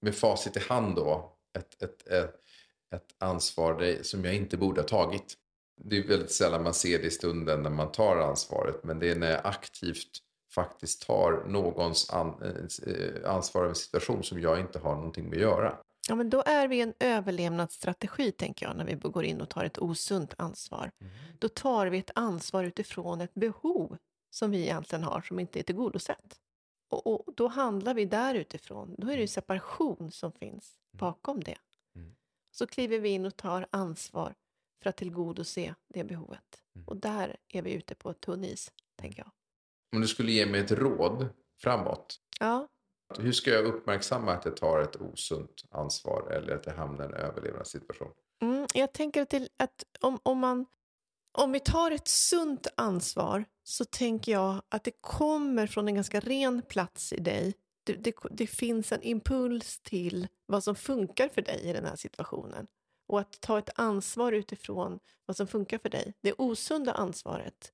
med 0.02 0.16
facit 0.16 0.58
i 0.58 0.60
hand 0.60 0.96
då 0.96 1.38
ett, 1.58 1.84
ett, 1.84 2.08
ett, 2.08 2.36
ett 2.96 3.16
ansvar 3.18 4.04
som 4.04 4.26
jag 4.26 4.36
inte 4.36 4.58
borde 4.58 4.82
ha 4.82 4.88
tagit. 4.88 5.34
Det 5.82 5.98
är 5.98 6.08
väldigt 6.08 6.32
sällan 6.32 6.64
man 6.64 6.74
ser 6.74 7.00
det 7.00 7.08
i 7.08 7.12
stunden 7.12 7.64
när 7.64 7.70
man 7.70 7.92
tar 7.92 8.18
ansvaret 8.18 8.84
men 8.84 9.00
det 9.00 9.12
är 9.12 9.16
när 9.16 9.32
jag 9.32 9.42
aktivt 9.44 10.20
faktiskt 10.52 11.08
tar 11.08 11.44
någons 11.48 12.10
an, 12.10 12.42
eh, 12.42 12.94
eh, 12.94 13.32
ansvar 13.32 13.62
över 13.62 13.70
en 13.70 13.76
situation 13.76 14.24
som 14.24 14.42
jag 14.42 14.60
inte 14.60 14.80
har 14.80 14.96
någonting 14.96 15.30
med 15.30 15.38
att 15.38 15.42
göra. 15.42 15.78
Ja, 16.10 16.16
men 16.16 16.30
då 16.30 16.44
är 16.46 16.68
vi 16.68 16.82
en 16.82 16.94
överlevnadsstrategi, 17.00 18.32
tänker 18.32 18.66
jag, 18.66 18.78
när 18.78 18.86
vi 18.86 18.96
går 18.96 19.24
in 19.24 19.42
och 19.42 19.50
tar 19.50 19.64
ett 19.64 19.80
osunt 19.80 20.34
ansvar. 20.38 20.92
Mm. 21.02 21.14
Då 21.40 21.50
tar 21.50 21.88
vi 21.88 21.98
ett 21.98 22.12
ansvar 22.16 22.64
utifrån 22.64 23.22
ett 23.22 23.34
behov 23.34 23.98
som 24.30 24.52
vi 24.52 24.62
egentligen 24.62 25.04
har, 25.04 25.22
som 25.22 25.40
inte 25.40 25.60
är 25.60 25.64
tillgodosett. 25.64 26.40
Och, 26.90 27.08
och 27.08 27.34
då 27.36 27.48
handlar 27.48 27.94
vi 27.94 28.06
där 28.06 28.36
utifrån. 28.36 28.96
Då 28.98 29.08
är 29.08 29.12
det 29.12 29.16
mm. 29.16 29.28
separation 29.28 30.12
som 30.12 30.32
finns 30.32 30.78
mm. 30.94 31.00
bakom 31.00 31.44
det. 31.44 31.58
Mm. 31.96 32.16
Så 32.52 32.68
kliver 32.68 33.00
vi 33.00 33.10
in 33.10 33.26
och 33.26 33.38
tar 33.38 33.68
ansvar 33.72 34.36
för 34.84 34.90
att 34.90 34.98
tillgodose 34.98 35.76
det 35.94 36.04
behovet. 36.04 36.64
Mm. 36.76 36.88
Och 36.88 36.98
där 36.98 37.38
är 37.48 37.62
vi 37.62 37.74
ute 37.74 37.96
på 37.96 38.14
tunn 38.14 38.44
is, 38.44 38.72
tänker 38.96 39.20
jag. 39.20 39.32
Om 39.96 40.02
du 40.02 40.08
skulle 40.08 40.32
ge 40.32 40.46
mig 40.46 40.62
ett 40.62 40.72
råd 40.72 41.30
framåt. 41.62 42.20
Ja. 42.40 42.68
Hur 43.18 43.32
ska 43.32 43.52
jag 43.52 43.66
uppmärksamma 43.66 44.34
att 44.34 44.46
jag 44.46 44.58
tar 44.58 44.80
ett 44.80 45.02
osunt 45.02 45.64
ansvar 45.72 46.32
eller 46.32 46.56
att 46.56 46.66
jag 46.66 46.74
hamnar 46.74 47.06
i 47.06 47.08
en 47.08 47.14
överlevnadssituation? 47.14 48.12
Mm, 48.42 48.68
jag 48.74 48.94
tänker 48.94 49.26
till 49.26 49.50
att 49.58 49.84
om, 50.00 50.20
om, 50.24 50.40
man, 50.40 50.66
om 51.32 51.52
vi 51.52 51.60
tar 51.60 51.92
ett 51.92 52.08
sunt 52.08 52.68
ansvar 52.78 53.46
så 53.64 53.86
tänker 53.86 54.32
jag 54.32 54.62
att 54.70 54.84
det 54.84 55.02
kommer 55.02 55.68
från 55.68 55.88
en 55.88 55.96
ganska 55.96 56.20
ren 56.20 56.62
plats 56.62 57.14
i 57.14 57.20
dig. 57.20 57.54
Det, 57.84 57.94
det, 57.94 58.16
det 58.32 58.48
finns 58.48 58.92
en 58.92 59.04
impuls 59.04 59.80
till 59.80 60.28
vad 60.46 60.64
som 60.64 60.76
funkar 60.76 61.30
för 61.30 61.42
dig 61.42 61.62
i 61.64 61.74
den 61.74 61.86
här 61.86 61.96
situationen. 61.96 62.68
Och 63.08 63.20
att 63.20 63.42
ta 63.42 63.60
ett 63.60 63.70
ansvar 63.76 64.32
utifrån 64.32 65.00
vad 65.26 65.38
som 65.38 65.48
funkar 65.48 65.78
för 65.78 65.90
dig. 65.90 66.14
Det 66.22 66.34
osunda 66.38 66.94
ansvaret. 66.94 67.74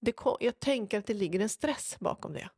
Det, 0.00 0.16
jag 0.40 0.60
tänker 0.60 0.98
att 0.98 1.06
det 1.06 1.14
ligger 1.14 1.40
en 1.40 1.48
stress 1.48 1.96
bakom 2.00 2.32
det. 2.32 2.50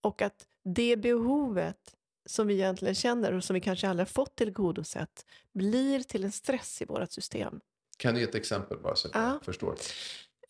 Och 0.00 0.22
att 0.22 0.46
det 0.64 0.96
behovet 0.96 1.96
som 2.26 2.46
vi 2.46 2.54
egentligen 2.54 2.94
känner 2.94 3.32
och 3.32 3.44
som 3.44 3.54
vi 3.54 3.60
kanske 3.60 3.88
aldrig 3.88 4.06
har 4.06 4.12
fått 4.12 4.36
tillgodosett 4.36 5.26
blir 5.52 6.00
till 6.00 6.24
en 6.24 6.32
stress 6.32 6.82
i 6.82 6.84
vårt 6.84 7.12
system. 7.12 7.60
Kan 7.96 8.14
du 8.14 8.20
ge 8.20 8.26
ett 8.26 8.34
exempel 8.34 8.78
bara 8.78 8.96
så 8.96 9.08
att 9.08 9.14
ja. 9.14 9.32
jag 9.32 9.44
förstår? 9.44 9.76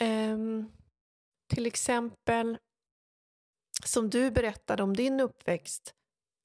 Um, 0.01 0.73
till 1.55 1.67
exempel 1.67 2.59
som 3.85 4.11
du 4.11 4.31
berättade 4.31 4.83
om 4.83 4.97
din 4.97 5.21
uppväxt, 5.21 5.95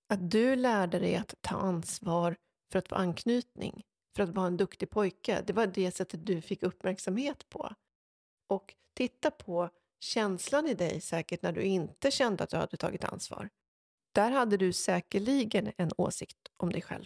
att 0.09 0.31
du 0.31 0.55
lärde 0.55 0.99
dig 0.99 1.15
att 1.15 1.35
ta 1.41 1.55
ansvar 1.55 2.35
för 2.71 2.79
att 2.79 2.89
få 2.89 2.95
anknytning, 2.95 3.83
för 4.15 4.23
att 4.23 4.29
vara 4.29 4.47
en 4.47 4.57
duktig 4.57 4.89
pojke. 4.89 5.43
Det 5.47 5.53
var 5.53 5.67
det 5.67 5.91
sättet 5.91 6.25
du 6.25 6.41
fick 6.41 6.63
uppmärksamhet 6.63 7.49
på. 7.49 7.73
Och 8.49 8.75
titta 8.93 9.31
på 9.31 9.69
känslan 10.03 10.67
i 10.67 10.73
dig 10.73 11.01
säkert 11.01 11.41
när 11.41 11.51
du 11.51 11.63
inte 11.63 12.11
kände 12.11 12.43
att 12.43 12.49
du 12.49 12.57
hade 12.57 12.77
tagit 12.77 13.03
ansvar. 13.03 13.49
Där 14.11 14.31
hade 14.31 14.57
du 14.57 14.73
säkerligen 14.73 15.71
en 15.77 15.91
åsikt 15.97 16.51
om 16.57 16.71
dig 16.71 16.81
själv. 16.81 17.05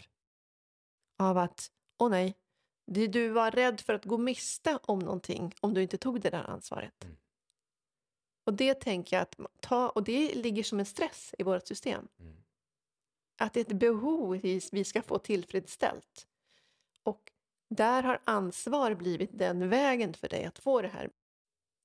Av 1.19 1.37
att, 1.37 1.71
åh 1.99 2.09
nej, 2.09 2.37
du 2.85 3.29
var 3.29 3.51
rädd 3.51 3.81
för 3.81 3.93
att 3.93 4.05
gå 4.05 4.17
miste 4.17 4.79
om 4.83 4.99
någonting 4.99 5.53
om 5.59 5.73
du 5.73 5.81
inte 5.81 5.97
tog 5.97 6.21
det 6.21 6.29
där 6.29 6.43
ansvaret. 6.43 7.03
Mm. 7.03 7.17
Och 8.45 8.53
det 8.53 8.73
tänker 8.73 9.15
jag 9.15 9.23
att 9.23 9.39
ta, 9.59 9.89
och 9.89 10.03
det 10.03 10.35
ligger 10.35 10.63
som 10.63 10.79
en 10.79 10.85
stress 10.85 11.35
i 11.37 11.43
vårt 11.43 11.67
system. 11.67 12.07
Mm. 12.19 12.35
Att 13.37 13.53
det 13.53 13.59
är 13.59 13.65
ett 13.65 13.79
behov 13.79 14.37
vi 14.71 14.83
ska 14.83 15.01
få 15.01 15.19
tillfredsställt. 15.19 16.27
Och 17.03 17.31
där 17.69 18.03
har 18.03 18.21
ansvar 18.23 18.95
blivit 18.95 19.29
den 19.33 19.69
vägen 19.69 20.13
för 20.13 20.29
dig 20.29 20.45
att 20.45 20.59
få 20.59 20.81
det 20.81 20.87
här 20.87 21.09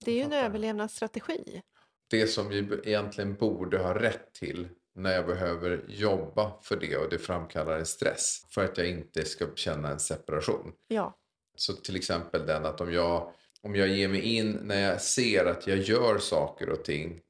det 0.04 0.10
är 0.10 0.16
ju 0.16 0.22
en 0.22 0.32
överlevnadsstrategi. 0.32 1.62
Det 2.10 2.26
som 2.26 2.48
vi 2.48 2.80
egentligen 2.84 3.34
borde 3.34 3.78
ha 3.78 3.94
rätt 3.94 4.32
till 4.32 4.68
när 4.94 5.12
jag 5.12 5.26
behöver 5.26 5.84
jobba 5.88 6.52
för 6.62 6.76
det 6.76 6.96
och 6.96 7.10
det 7.10 7.18
framkallar 7.18 7.78
en 7.78 7.86
stress 7.86 8.42
för 8.48 8.64
att 8.64 8.78
jag 8.78 8.88
inte 8.88 9.24
ska 9.24 9.46
känna 9.54 9.90
en 9.90 10.00
separation. 10.00 10.72
Ja. 10.88 11.18
Så 11.56 11.72
till 11.72 11.96
exempel 11.96 12.46
den 12.46 12.66
att 12.66 12.80
om 12.80 12.92
jag, 12.92 13.32
om 13.62 13.74
jag 13.74 13.88
ger 13.88 14.08
mig 14.08 14.20
in 14.20 14.58
när 14.62 14.80
jag 14.80 15.00
ser 15.00 15.46
att 15.46 15.66
jag 15.66 15.78
gör 15.78 16.18
saker 16.18 16.70
och 16.70 16.84
ting 16.84 17.20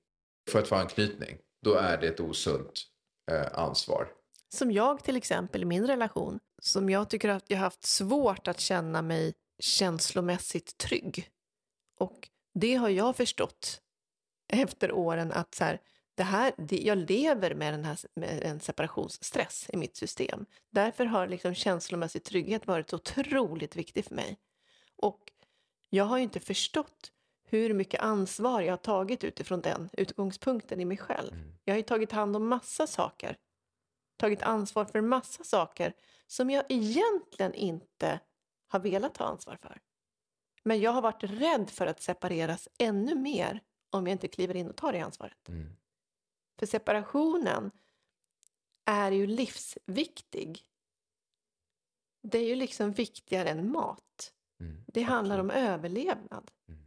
för 0.50 0.58
att 0.58 0.68
få 0.68 0.74
anknytning, 0.74 1.38
då 1.62 1.74
är 1.74 1.98
det 1.98 2.08
ett 2.08 2.20
osunt 2.20 2.82
eh, 3.30 3.58
ansvar. 3.58 4.08
Som 4.54 4.72
jag 4.72 5.04
till 5.04 5.16
exempel 5.16 5.62
i 5.62 5.64
min 5.64 5.86
relation, 5.86 6.38
som 6.62 6.90
jag 6.90 7.10
tycker 7.10 7.28
att 7.28 7.44
jag 7.46 7.58
haft 7.58 7.84
svårt 7.84 8.48
att 8.48 8.60
känna 8.60 9.02
mig 9.02 9.34
känslomässigt 9.58 10.78
trygg. 10.78 11.28
Och 12.00 12.28
det 12.54 12.74
har 12.74 12.88
jag 12.88 13.16
förstått 13.16 13.80
efter 14.52 14.92
åren 14.92 15.32
att 15.32 15.54
så 15.54 15.64
här, 15.64 15.80
det 16.14 16.22
här, 16.22 16.52
det, 16.58 16.76
jag 16.76 16.98
lever 16.98 17.54
med, 17.54 17.74
den 17.74 17.84
här, 17.84 17.98
med 18.14 18.42
en 18.42 18.60
separationsstress 18.60 19.70
i 19.72 19.76
mitt 19.76 19.96
system. 19.96 20.46
Därför 20.70 21.04
har 21.04 21.26
liksom 21.26 21.54
känslomässig 21.54 22.24
trygghet 22.24 22.66
varit 22.66 22.92
otroligt 22.92 23.76
viktig 23.76 24.04
för 24.04 24.14
mig. 24.14 24.38
Och 24.96 25.32
jag 25.90 26.04
har 26.04 26.18
inte 26.18 26.40
förstått 26.40 27.12
hur 27.44 27.74
mycket 27.74 28.00
ansvar 28.00 28.60
jag 28.60 28.72
har 28.72 28.76
tagit 28.76 29.24
utifrån 29.24 29.60
den 29.60 29.90
utgångspunkten 29.92 30.80
i 30.80 30.84
mig 30.84 30.96
själv. 30.96 31.32
Mm. 31.32 31.54
Jag 31.64 31.74
har 31.74 31.76
ju 31.76 31.82
tagit 31.82 32.12
hand 32.12 32.36
om 32.36 32.48
massa 32.48 32.86
saker. 32.86 33.36
Tagit 34.16 34.42
ansvar 34.42 34.84
för 34.84 35.00
massa 35.00 35.44
saker 35.44 35.92
som 36.26 36.50
jag 36.50 36.64
egentligen 36.68 37.54
inte 37.54 38.20
har 38.68 38.80
velat 38.80 39.14
ta 39.14 39.24
ansvar 39.24 39.58
för. 39.62 39.80
Men 40.62 40.80
jag 40.80 40.90
har 40.90 41.02
varit 41.02 41.24
rädd 41.24 41.70
för 41.70 41.86
att 41.86 42.02
separeras 42.02 42.68
ännu 42.78 43.14
mer 43.14 43.60
om 43.90 44.06
jag 44.06 44.14
inte 44.14 44.28
kliver 44.28 44.56
in 44.56 44.68
och 44.68 44.76
tar 44.76 44.92
det 44.92 45.00
ansvaret. 45.00 45.48
Mm. 45.48 45.76
För 46.58 46.66
separationen 46.66 47.70
är 48.84 49.12
ju 49.12 49.26
livsviktig. 49.26 50.64
Det 52.22 52.38
är 52.38 52.46
ju 52.46 52.54
liksom 52.54 52.92
viktigare 52.92 53.48
än 53.48 53.72
mat. 53.72 54.32
Mm. 54.60 54.84
Det 54.86 55.02
handlar 55.02 55.38
om 55.38 55.50
överlevnad. 55.50 56.50
Mm. 56.68 56.80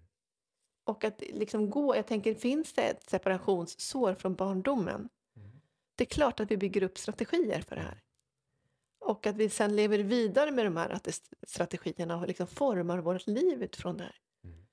Och 0.84 1.03
att 1.03 1.22
liksom 1.22 1.70
gå, 1.70 1.96
jag 1.96 2.08
tänker, 2.08 2.36
finns 2.36 2.74
det 2.74 2.82
ett 2.82 3.10
separationssår 3.10 4.15
från 4.15 4.36
barndomen? 4.36 5.10
Mm. 5.36 5.62
Det 5.96 6.03
är 6.03 6.10
klart 6.10 6.39
att 6.39 6.51
vi 6.51 6.58
bygger 6.58 6.84
upp 6.84 6.98
strategier 6.98 7.62
för 7.62 7.75
det 7.75 7.82
här. 7.82 8.01
Och 9.05 9.27
att 9.27 9.35
vi 9.35 9.50
sen 9.50 9.75
lever 9.75 10.00
vidare 10.00 10.51
med 10.51 10.65
de 10.65 10.77
här 10.77 11.00
strategierna 11.47 12.17
och 12.17 12.27
liksom 12.27 12.47
formar 12.47 12.97
vårt 12.97 13.27
liv 13.27 13.63
utifrån 13.63 13.97
det 13.97 14.03
här. 14.03 14.15
Mm. 14.43 14.65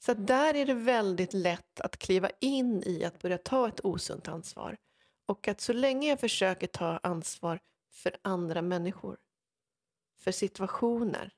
Så 0.00 0.14
där 0.14 0.54
är 0.54 0.66
det 0.66 0.74
väldigt 0.74 1.32
lätt 1.32 1.80
att 1.80 1.96
kliva 1.96 2.30
in 2.40 2.82
i 2.86 3.04
att 3.04 3.22
börja 3.22 3.38
ta 3.38 3.68
ett 3.68 3.84
osunt 3.84 4.28
ansvar. 4.28 4.76
Och 5.26 5.48
att 5.48 5.60
så 5.60 5.72
länge 5.72 6.08
jag 6.08 6.20
försöker 6.20 6.66
ta 6.66 6.98
ansvar 7.02 7.60
för 7.90 8.16
andra 8.22 8.62
människor, 8.62 9.16
för 10.20 10.32
situationer, 10.32 11.32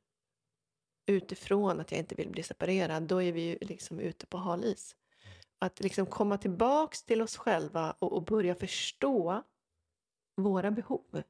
utifrån 1.07 1.81
att 1.81 1.93
jag 1.93 1.99
inte 1.99 2.15
vill 2.15 2.31
bli 2.31 2.43
separerad, 2.43 3.03
då 3.03 3.23
är 3.23 3.33
vi 3.33 3.41
ju 3.41 3.59
liksom 3.61 4.01
ute 4.01 4.27
på 4.27 4.39
halis. 4.39 4.97
Att 5.59 5.81
liksom 5.81 6.07
komma 6.07 6.39
tillbaks 6.39 7.03
till 7.03 7.23
oss 7.23 7.37
själva 7.37 7.97
och, 7.99 8.13
och 8.13 8.25
börja 8.25 8.55
förstå 8.55 9.43
våra 10.37 10.71
behov. 10.71 11.23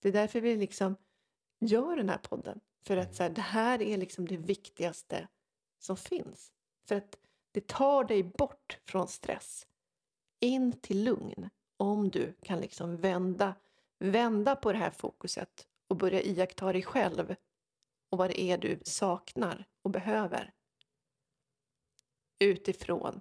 Det 0.00 0.08
är 0.08 0.12
därför 0.12 0.40
vi 0.40 0.56
liksom 0.56 0.96
gör 1.58 1.96
den 1.96 2.08
här 2.08 2.18
podden. 2.18 2.60
För 2.82 2.96
att 2.96 3.14
så 3.14 3.22
här, 3.22 3.30
det 3.30 3.40
här 3.40 3.82
är 3.82 3.96
liksom 3.96 4.28
det 4.28 4.36
viktigaste 4.36 5.28
som 5.78 5.96
finns. 5.96 6.52
För 6.84 6.94
att 6.94 7.16
det 7.52 7.66
tar 7.66 8.04
dig 8.04 8.22
bort 8.22 8.78
från 8.84 9.08
stress. 9.08 9.66
In 10.40 10.72
till 10.72 11.04
lugn. 11.04 11.50
Om 11.76 12.10
du 12.10 12.34
kan 12.42 12.60
liksom 12.60 12.96
vända, 12.96 13.54
vända 13.98 14.56
på 14.56 14.72
det 14.72 14.78
här 14.78 14.90
fokuset 14.90 15.66
och 15.88 15.96
börja 15.96 16.22
iaktta 16.22 16.72
dig 16.72 16.82
själv 16.82 17.34
och 18.10 18.18
vad 18.18 18.30
det 18.30 18.40
är 18.40 18.58
du 18.58 18.80
saknar 18.82 19.68
och 19.82 19.90
behöver. 19.90 20.52
Utifrån 22.38 23.20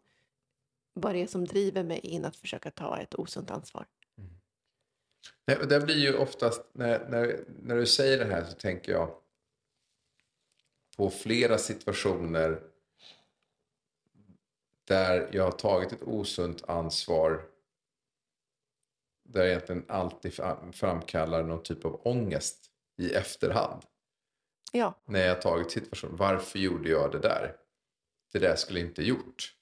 vad 0.93 1.15
det 1.15 1.21
är 1.21 1.27
som 1.27 1.45
driver 1.45 1.83
mig 1.83 1.99
in 1.99 2.25
att 2.25 2.35
försöka 2.35 2.71
ta 2.71 2.97
ett 2.97 3.15
osunt 3.15 3.51
ansvar. 3.51 3.85
Det 5.45 5.85
blir 5.85 5.97
ju 5.97 6.17
oftast, 6.17 6.61
när, 6.73 7.09
när, 7.09 7.43
när 7.47 7.75
du 7.75 7.85
säger 7.85 8.17
det 8.17 8.33
här 8.33 8.45
så 8.45 8.51
tänker 8.51 8.91
jag 8.91 9.15
på 10.97 11.09
flera 11.09 11.57
situationer 11.57 12.63
där 14.87 15.29
jag 15.31 15.43
har 15.43 15.51
tagit 15.51 15.91
ett 15.91 16.03
osunt 16.03 16.69
ansvar 16.69 17.49
där 19.23 19.41
jag 19.41 19.49
egentligen 19.49 19.85
alltid 19.87 20.33
framkallar 20.71 21.43
någon 21.43 21.63
typ 21.63 21.85
av 21.85 22.01
ångest 22.07 22.71
i 22.97 23.13
efterhand. 23.13 23.81
Ja. 24.71 25.01
När 25.05 25.19
jag 25.19 25.35
har 25.35 25.41
tagit 25.41 25.71
situationen. 25.71 26.15
Varför 26.15 26.59
gjorde 26.59 26.89
jag 26.89 27.11
det 27.11 27.19
där? 27.19 27.55
Det 28.31 28.39
där 28.39 28.55
skulle 28.55 28.79
jag 28.79 28.89
inte 28.89 29.03
gjort. 29.03 29.55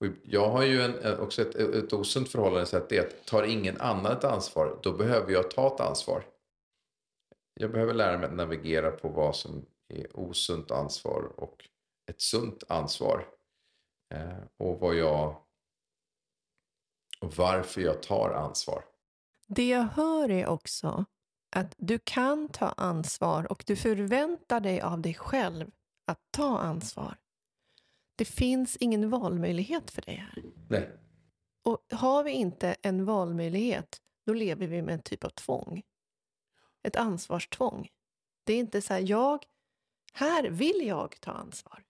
Och 0.00 0.06
jag 0.22 0.50
har 0.50 0.62
ju 0.62 0.82
en, 0.82 0.98
eh, 0.98 1.20
också 1.20 1.42
ett, 1.42 1.54
ett 1.54 1.92
osunt 1.92 2.28
förhållande 2.28 2.66
så 2.66 2.76
att 2.76 2.88
det 2.88 2.96
är 2.96 3.06
att 3.06 3.26
tar 3.26 3.42
ingen 3.42 3.80
annan 3.80 4.12
ett 4.12 4.24
ansvar, 4.24 4.78
då 4.82 4.92
behöver 4.92 5.32
jag 5.32 5.50
ta 5.50 5.74
ett 5.74 5.80
ansvar. 5.80 6.26
Jag 7.54 7.72
behöver 7.72 7.94
lära 7.94 8.18
mig 8.18 8.26
att 8.26 8.34
navigera 8.34 8.90
på 8.90 9.08
vad 9.08 9.36
som 9.36 9.66
är 9.88 10.16
osunt 10.16 10.70
ansvar 10.70 11.32
och 11.36 11.68
ett 12.10 12.20
sunt 12.20 12.64
ansvar. 12.68 13.26
Eh, 14.14 14.44
och 14.56 14.80
vad 14.80 14.94
jag 14.94 15.36
och 17.20 17.34
varför 17.36 17.80
jag 17.80 18.02
tar 18.02 18.30
ansvar. 18.30 18.84
Det 19.46 19.68
jag 19.68 19.82
hör 19.82 20.30
är 20.30 20.46
också 20.46 21.04
att 21.56 21.74
du 21.78 21.98
kan 22.04 22.48
ta 22.48 22.68
ansvar 22.68 23.52
och 23.52 23.64
du 23.66 23.76
förväntar 23.76 24.60
dig 24.60 24.80
av 24.80 25.00
dig 25.00 25.14
själv 25.14 25.70
att 26.06 26.20
ta 26.30 26.58
ansvar. 26.58 27.16
Det 28.16 28.24
finns 28.24 28.76
ingen 28.76 29.10
valmöjlighet 29.10 29.90
för 29.90 30.02
dig 30.02 30.14
här. 30.14 30.42
Nej. 30.68 30.90
Och 31.64 31.86
har 31.90 32.24
vi 32.24 32.30
inte 32.30 32.76
en 32.82 33.04
valmöjlighet, 33.04 34.00
då 34.26 34.32
lever 34.32 34.66
vi 34.66 34.82
med 34.82 34.94
en 34.94 35.02
typ 35.02 35.24
av 35.24 35.30
tvång. 35.30 35.82
Ett 36.82 36.96
ansvarstvång. 36.96 37.88
Det 38.44 38.52
är 38.52 38.58
inte 38.58 38.82
så 38.82 38.94
här, 38.94 39.00
jag, 39.00 39.44
här 40.12 40.50
vill 40.50 40.86
jag 40.86 41.20
ta 41.20 41.30
ansvar. 41.30 41.84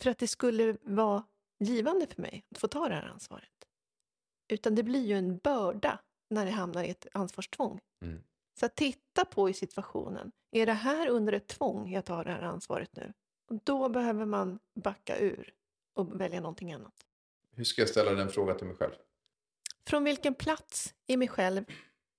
För 0.00 0.10
att 0.10 0.18
det 0.18 0.28
skulle 0.28 0.76
vara 0.82 1.24
givande 1.58 2.06
för 2.06 2.22
mig 2.22 2.44
att 2.50 2.58
få 2.58 2.68
ta 2.68 2.88
det 2.88 2.94
här 2.94 3.06
ansvaret. 3.06 3.50
Utan 4.48 4.74
det 4.74 4.82
blir 4.82 5.06
ju 5.06 5.18
en 5.18 5.38
börda 5.38 5.98
när 6.30 6.44
det 6.44 6.50
hamnar 6.50 6.84
i 6.84 6.90
ett 6.90 7.06
ansvarstvång. 7.12 7.80
Mm. 8.02 8.22
Så 8.60 8.68
titta 8.68 9.24
på 9.24 9.50
i 9.50 9.54
situationen. 9.54 10.32
Är 10.50 10.66
det 10.66 10.72
här 10.72 11.08
under 11.08 11.32
ett 11.32 11.46
tvång 11.48 11.92
jag 11.92 12.04
tar 12.04 12.24
det 12.24 12.30
här 12.30 12.42
ansvaret 12.42 12.96
nu? 12.96 13.12
Då 13.64 13.88
behöver 13.88 14.24
man 14.24 14.58
backa 14.74 15.18
ur 15.18 15.54
och 15.94 16.20
välja 16.20 16.40
någonting 16.40 16.72
annat. 16.72 17.06
Hur 17.52 17.64
ska 17.64 17.82
jag 17.82 17.88
ställa 17.88 18.12
den 18.12 18.28
frågan 18.28 18.56
till 18.56 18.66
mig 18.66 18.76
själv? 18.76 18.92
Från 19.86 20.04
vilken 20.04 20.34
plats 20.34 20.94
i 21.06 21.16
mig 21.16 21.28
själv 21.28 21.64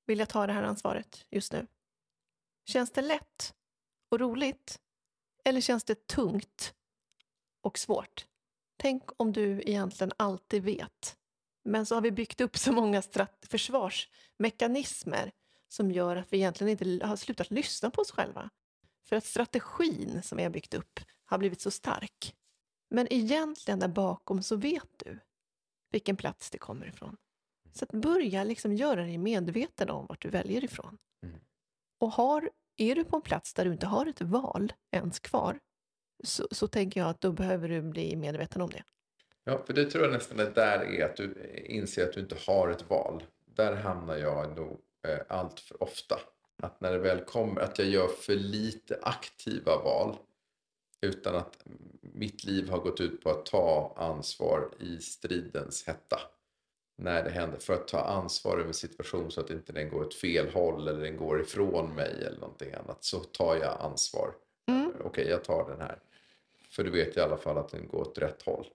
vill 0.06 0.20
jag 0.20 0.30
ta 0.30 0.48
det 0.48 0.54
här 0.54 0.63
ansvaret 0.63 1.25
just 1.30 1.54
nu? 1.54 1.68
Känns 2.65 2.92
det 2.92 3.01
lätt 3.01 3.54
och 4.10 4.20
roligt? 4.20 4.80
Eller 5.44 5.62
känns 5.62 5.84
det 5.84 6.08
tungt 6.08 6.74
och 7.62 7.80
svårt? 7.80 8.27
Tänk 8.77 9.04
om 9.18 9.34
du 9.34 9.62
egentligen 9.62 10.13
alltid 10.18 10.63
vet. 10.63 11.18
Men 11.63 11.86
så 11.86 11.96
har 11.96 12.01
vi 12.01 12.12
byggt 12.12 12.42
upp 12.42 12.58
så 12.58 12.72
många 12.72 13.01
försvarsmekanismer 13.42 15.32
som 15.68 15.92
gör 15.92 16.15
att 16.15 16.34
vi 16.34 16.38
egentligen 16.38 16.72
inte 16.72 17.08
har 17.08 17.15
slutat 17.15 17.51
lyssna 17.51 17.92
på 17.92 18.01
oss 18.01 18.12
själva. 18.12 18.50
För 19.04 19.15
att 19.15 19.25
strategin 19.25 20.22
som 20.24 20.38
vi 20.38 20.44
har 20.44 20.50
byggt 20.50 20.74
upp 20.74 21.00
har 21.25 21.38
blivit 21.38 21.62
så 21.62 21.72
stark. 21.72 22.36
Men 22.89 23.13
egentligen 23.13 23.79
där 23.79 23.88
bakom 23.88 24.44
så 24.44 24.55
vet 24.55 24.89
du 25.05 25.20
vilken 25.91 26.17
plats 26.17 26.50
det 26.50 26.58
kommer 26.58 26.88
ifrån. 26.88 27.17
Så 27.74 27.86
att 27.86 27.91
börja 27.91 28.44
liksom 28.44 28.74
göra 28.74 29.01
dig 29.01 29.17
medveten 29.17 29.89
om 29.89 30.05
vart 30.05 30.22
du 30.22 30.29
väljer 30.29 30.63
ifrån. 30.63 30.98
Mm. 31.24 31.39
Och 32.00 32.12
har, 32.12 32.50
är 32.77 32.96
du 32.96 33.03
på 33.03 33.15
en 33.15 33.22
plats 33.22 33.53
där 33.53 33.65
du 33.65 33.72
inte 33.72 33.88
har 33.88 34.05
ett 34.05 34.22
val 34.22 34.74
ens 34.91 35.20
kvar, 35.20 35.60
så, 36.24 36.48
så 36.51 36.67
tänker 36.67 37.00
jag 37.00 37.10
att 37.10 37.22
då 37.22 37.32
behöver 37.32 37.70
du 37.70 37.82
bli 37.82 38.15
medveten 38.15 38.62
om 38.62 38.70
det. 38.70 38.84
Ja, 39.44 39.63
för 39.65 39.74
det 39.74 39.86
tror 39.86 40.03
jag 40.03 40.13
nästan 40.13 40.39
är 40.39 40.51
där 40.51 40.79
är 40.79 41.05
att 41.05 41.15
du 41.15 41.55
inser 41.65 42.03
att 42.03 42.13
du 42.13 42.20
inte 42.20 42.38
har 42.48 42.70
ett 42.70 42.89
val. 42.89 43.24
Där 43.46 43.75
hamnar 43.75 44.15
jag 44.15 44.56
nog 44.56 44.80
eh, 45.08 45.19
allt 45.30 45.60
för 45.60 45.84
ofta. 45.84 46.19
Att 46.63 46.82
när 46.82 46.91
det 46.91 47.00
väl 47.00 47.19
kommer, 47.19 47.62
att 47.62 47.80
jag 47.80 47.88
gör 47.88 48.08
för 48.08 48.36
lite 48.36 49.00
aktiva 49.02 49.84
val 49.84 50.17
utan 51.01 51.36
att 51.36 51.63
mitt 52.01 52.43
liv 52.43 52.69
har 52.69 52.79
gått 52.79 53.01
ut 53.01 53.23
på 53.23 53.29
att 53.29 53.45
ta 53.45 53.93
ansvar 53.97 54.69
i 54.79 54.97
stridens 54.97 55.88
hetta. 55.88 56.19
När 56.97 57.23
det 57.23 57.29
händer. 57.29 57.60
För 57.60 57.73
att 57.73 57.88
ta 57.88 57.99
ansvar 57.99 58.58
över 58.58 58.73
situationen 58.73 59.31
så 59.31 59.41
att 59.41 59.49
inte 59.49 59.73
den 59.73 59.89
går 59.89 60.01
åt 60.01 60.13
fel 60.13 60.49
håll 60.49 60.88
eller 60.88 61.01
den 61.01 61.17
går 61.17 61.41
ifrån 61.41 61.95
mig 61.95 62.23
eller 62.25 62.39
någonting 62.39 62.73
annat. 62.73 63.03
Så 63.03 63.19
tar 63.19 63.55
jag 63.55 63.81
ansvar. 63.81 64.36
Mm. 64.67 64.89
Okej, 64.89 65.05
okay, 65.05 65.27
jag 65.27 65.43
tar 65.43 65.69
den 65.69 65.81
här. 65.81 65.99
För 66.69 66.84
du 66.84 66.89
vet 66.89 67.17
i 67.17 67.19
alla 67.19 67.38
fall 67.38 67.58
att 67.58 67.69
den 67.69 67.88
går 67.88 68.01
åt 68.01 68.17
rätt 68.17 68.41
håll. 68.41 68.67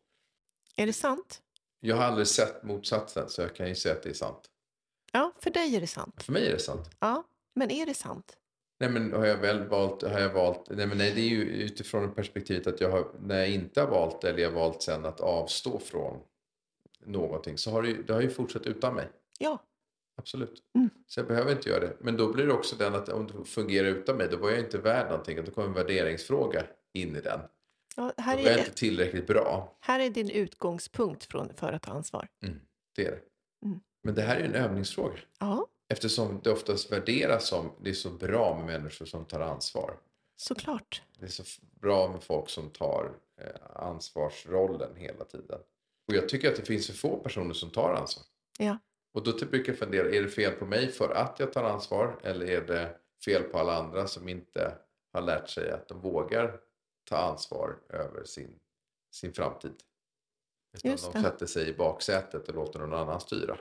Är 0.76 0.86
det 0.86 0.92
sant? 0.92 1.42
Jag 1.80 1.96
har 1.96 2.04
aldrig 2.04 2.26
sett 2.26 2.62
motsatsen 2.62 3.28
så 3.28 3.42
jag 3.42 3.56
kan 3.56 3.68
ju 3.68 3.74
säga 3.74 3.94
att 3.94 4.02
det 4.02 4.10
är 4.10 4.14
sant. 4.14 4.50
Ja, 5.12 5.32
för 5.38 5.50
dig 5.50 5.76
är 5.76 5.80
det 5.80 5.86
sant. 5.86 6.22
För 6.22 6.32
mig 6.32 6.46
är 6.46 6.52
det 6.52 6.58
sant. 6.58 6.90
Ja, 6.98 7.24
men 7.54 7.70
är 7.70 7.86
det 7.86 7.94
sant? 7.94 8.36
Nej 8.80 8.90
men 8.90 9.12
har 9.12 9.26
jag 9.26 9.36
väl 9.36 9.68
valt, 9.68 10.02
har 10.02 10.20
jag 10.20 10.32
valt, 10.32 10.70
nej 10.70 10.86
men 10.86 10.98
nej 10.98 11.12
det 11.14 11.20
är 11.20 11.28
ju 11.28 11.42
utifrån 11.42 12.14
perspektivet 12.14 12.66
att 12.66 12.80
jag 12.80 12.90
har, 12.90 13.06
när 13.20 13.38
jag 13.38 13.48
inte 13.48 13.80
har 13.80 13.88
valt 13.88 14.24
eller 14.24 14.38
jag 14.38 14.50
har 14.50 14.60
valt 14.60 14.82
sen 14.82 15.04
att 15.04 15.20
avstå 15.20 15.78
från 15.78 16.20
någonting 17.04 17.58
så 17.58 17.70
har 17.70 17.82
det, 17.82 17.88
ju, 17.88 18.02
det 18.02 18.12
har 18.12 18.20
ju 18.20 18.30
fortsatt 18.30 18.66
utan 18.66 18.94
mig. 18.94 19.08
Ja. 19.38 19.58
Absolut. 20.16 20.62
Mm. 20.74 20.90
Så 21.06 21.20
jag 21.20 21.26
behöver 21.26 21.52
inte 21.52 21.68
göra 21.68 21.80
det. 21.80 21.96
Men 22.00 22.16
då 22.16 22.32
blir 22.32 22.46
det 22.46 22.52
också 22.52 22.76
den 22.76 22.94
att 22.94 23.08
om 23.08 23.26
det 23.26 23.44
fungerar 23.44 23.88
utan 23.88 24.16
mig 24.16 24.28
då 24.30 24.36
var 24.36 24.50
jag 24.50 24.58
inte 24.58 24.78
värd 24.78 25.10
någonting 25.10 25.38
och 25.38 25.44
då 25.44 25.50
kommer 25.50 25.68
en 25.68 25.74
värderingsfråga 25.74 26.66
in 26.92 27.16
i 27.16 27.20
den. 27.20 27.40
Ja, 27.96 28.12
här, 28.16 28.36
då 28.36 28.40
är, 28.40 28.44
var 28.44 28.50
jag 28.50 28.60
inte 28.60 28.74
tillräckligt 28.74 29.26
bra. 29.26 29.76
här 29.80 30.00
är 30.00 30.10
din 30.10 30.30
utgångspunkt 30.30 31.24
från, 31.24 31.54
för 31.56 31.72
att 31.72 31.82
ta 31.82 31.92
ansvar. 31.92 32.28
Mm, 32.42 32.60
det 32.96 33.06
är 33.06 33.10
det. 33.10 33.20
Mm. 33.66 33.80
Men 34.02 34.14
det 34.14 34.22
här 34.22 34.36
är 34.36 34.40
ju 34.40 34.46
en 34.46 34.54
övningsfråga. 34.54 35.16
Ja, 35.38 35.66
Eftersom 35.92 36.40
det 36.44 36.50
oftast 36.50 36.92
värderas 36.92 37.48
som 37.48 37.72
det 37.82 37.90
är 37.90 37.94
så 37.94 38.10
bra 38.10 38.56
med 38.56 38.66
människor 38.66 39.06
som 39.06 39.24
tar 39.24 39.40
ansvar. 39.40 39.96
såklart. 40.36 41.02
Det 41.18 41.26
är 41.26 41.30
så 41.30 41.42
bra 41.80 42.08
med 42.08 42.22
folk 42.22 42.48
som 42.48 42.70
tar 42.70 43.12
eh, 43.40 43.82
ansvarsrollen 43.86 44.96
hela 44.96 45.24
tiden. 45.24 45.58
Och 46.08 46.14
jag 46.14 46.28
tycker 46.28 46.50
att 46.50 46.56
det 46.56 46.64
finns 46.64 46.86
för 46.86 46.92
få 46.94 47.16
personer 47.16 47.54
som 47.54 47.70
tar 47.70 47.94
ansvar. 47.94 48.24
Ja. 48.58 48.78
Och 49.12 49.24
då 49.24 49.46
brukar 49.46 49.72
jag 49.72 49.78
fundera, 49.78 50.08
är 50.08 50.22
det 50.22 50.28
fel 50.28 50.52
på 50.52 50.66
mig 50.66 50.88
för 50.92 51.14
att 51.14 51.40
jag 51.40 51.52
tar 51.52 51.64
ansvar? 51.64 52.20
Eller 52.22 52.46
är 52.46 52.60
det 52.60 52.96
fel 53.24 53.42
på 53.42 53.58
alla 53.58 53.76
andra 53.76 54.06
som 54.06 54.28
inte 54.28 54.74
har 55.12 55.22
lärt 55.22 55.48
sig 55.48 55.70
att 55.70 55.88
de 55.88 56.00
vågar 56.00 56.60
ta 57.04 57.16
ansvar 57.16 57.78
över 57.88 58.24
sin, 58.24 58.58
sin 59.10 59.32
framtid? 59.32 59.74
Utan 60.76 60.90
Just 60.90 61.12
de 61.12 61.18
det. 61.22 61.24
sätter 61.30 61.46
sig 61.46 61.68
i 61.68 61.72
baksätet 61.72 62.48
och 62.48 62.54
låter 62.54 62.78
någon 62.78 62.94
annan 62.94 63.20
styra. 63.20 63.58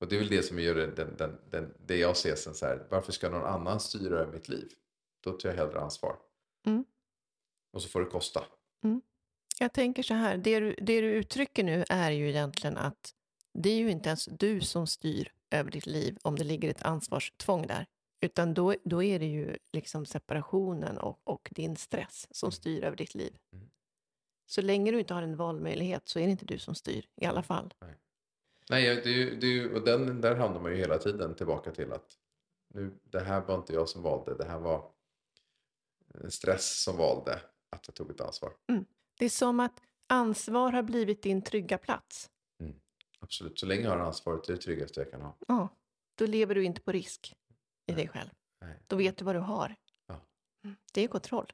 Och 0.00 0.08
det 0.08 0.16
är 0.16 0.18
väl 0.18 0.28
det 0.28 0.42
som 0.42 0.58
gör 0.58 0.74
det, 0.74 0.86
den, 0.86 1.16
den, 1.16 1.38
den, 1.50 1.74
det 1.86 1.96
jag 1.96 2.16
ser 2.16 2.34
sen 2.34 2.54
så 2.54 2.66
här, 2.66 2.86
varför 2.90 3.12
ska 3.12 3.30
någon 3.30 3.44
annan 3.44 3.80
styra 3.80 4.18
över 4.18 4.32
mitt 4.32 4.48
liv? 4.48 4.68
Då 5.20 5.32
tar 5.32 5.48
jag 5.48 5.56
hellre 5.56 5.80
ansvar. 5.80 6.16
Mm. 6.66 6.84
Och 7.72 7.82
så 7.82 7.88
får 7.88 8.00
det 8.00 8.06
kosta. 8.06 8.44
Jag 9.58 9.72
tänker 9.72 10.02
så 10.02 10.14
här, 10.14 10.36
det 10.36 10.60
du, 10.60 10.74
det 10.78 11.00
du 11.00 11.06
uttrycker 11.06 11.64
nu 11.64 11.84
är 11.88 12.10
ju 12.10 12.28
egentligen 12.28 12.76
att 12.76 13.14
det 13.52 13.70
är 13.70 13.76
ju 13.76 13.90
inte 13.90 14.08
ens 14.08 14.24
du 14.24 14.60
som 14.60 14.86
styr 14.86 15.32
över 15.50 15.70
ditt 15.70 15.86
liv 15.86 16.18
om 16.22 16.36
det 16.36 16.44
ligger 16.44 16.70
ett 16.70 16.82
ansvarstvång 16.82 17.66
där. 17.66 17.86
Utan 18.20 18.54
då, 18.54 18.74
då 18.84 19.02
är 19.02 19.18
det 19.18 19.26
ju 19.26 19.56
liksom 19.72 20.06
separationen 20.06 20.98
och, 20.98 21.20
och 21.24 21.48
din 21.50 21.76
stress 21.76 22.28
som 22.30 22.52
styr 22.52 22.84
över 22.84 22.96
ditt 22.96 23.14
liv. 23.14 23.36
Mm. 23.52 23.70
Så 24.46 24.62
länge 24.62 24.90
du 24.90 24.98
inte 24.98 25.14
har 25.14 25.22
en 25.22 25.36
valmöjlighet 25.36 26.08
så 26.08 26.18
är 26.18 26.24
det 26.24 26.30
inte 26.30 26.46
du 26.46 26.58
som 26.58 26.74
styr 26.74 27.06
i 27.16 27.26
alla 27.26 27.42
fall. 27.42 27.74
Nej, 27.80 27.94
det 28.68 28.80
ju, 28.80 29.36
det 29.40 29.46
är 29.46 29.50
ju, 29.50 29.74
och 29.74 29.84
den, 29.84 30.20
där 30.20 30.36
hamnar 30.36 30.60
man 30.60 30.70
ju 30.72 30.78
hela 30.78 30.98
tiden 30.98 31.34
tillbaka 31.34 31.70
till 31.70 31.92
att 31.92 32.18
nu, 32.74 32.98
det 33.02 33.20
här 33.20 33.40
var 33.40 33.54
inte 33.54 33.72
jag 33.72 33.88
som 33.88 34.02
valde, 34.02 34.34
det 34.34 34.44
här 34.44 34.58
var 34.58 34.90
stress 36.28 36.82
som 36.82 36.96
valde 36.96 37.40
att 37.70 37.88
jag 37.88 37.94
tog 37.94 38.10
ett 38.10 38.20
ansvar. 38.20 38.52
Det 39.18 39.24
är 39.24 39.28
som 39.28 39.60
att 39.60 39.82
ansvar 40.06 40.72
har 40.72 40.82
blivit 40.82 41.22
din 41.22 41.42
trygga 41.42 41.78
plats. 41.78 42.30
Absolut, 43.20 43.58
så 43.58 43.66
länge 43.66 43.82
jag 43.82 43.90
har 43.90 43.98
ansvaret 43.98 44.44
det 44.44 44.52
är 44.52 44.56
det 44.56 44.62
tryggaste 44.62 45.00
jag 45.00 45.10
kan 45.10 45.22
ha. 45.22 45.36
Ja, 45.48 45.68
då 46.14 46.26
lever 46.26 46.54
du 46.54 46.64
inte 46.64 46.80
på 46.80 46.92
risk 46.92 47.34
i 47.86 47.92
dig 47.92 48.08
själv. 48.08 48.30
Nej. 48.60 48.78
Då 48.86 48.96
vet 48.96 49.16
du 49.16 49.24
vad 49.24 49.34
du 49.34 49.38
har. 49.38 49.76
Ja. 50.06 50.20
Mm, 50.64 50.76
Det 50.92 51.00
är 51.04 51.08
kontroll. 51.08 51.52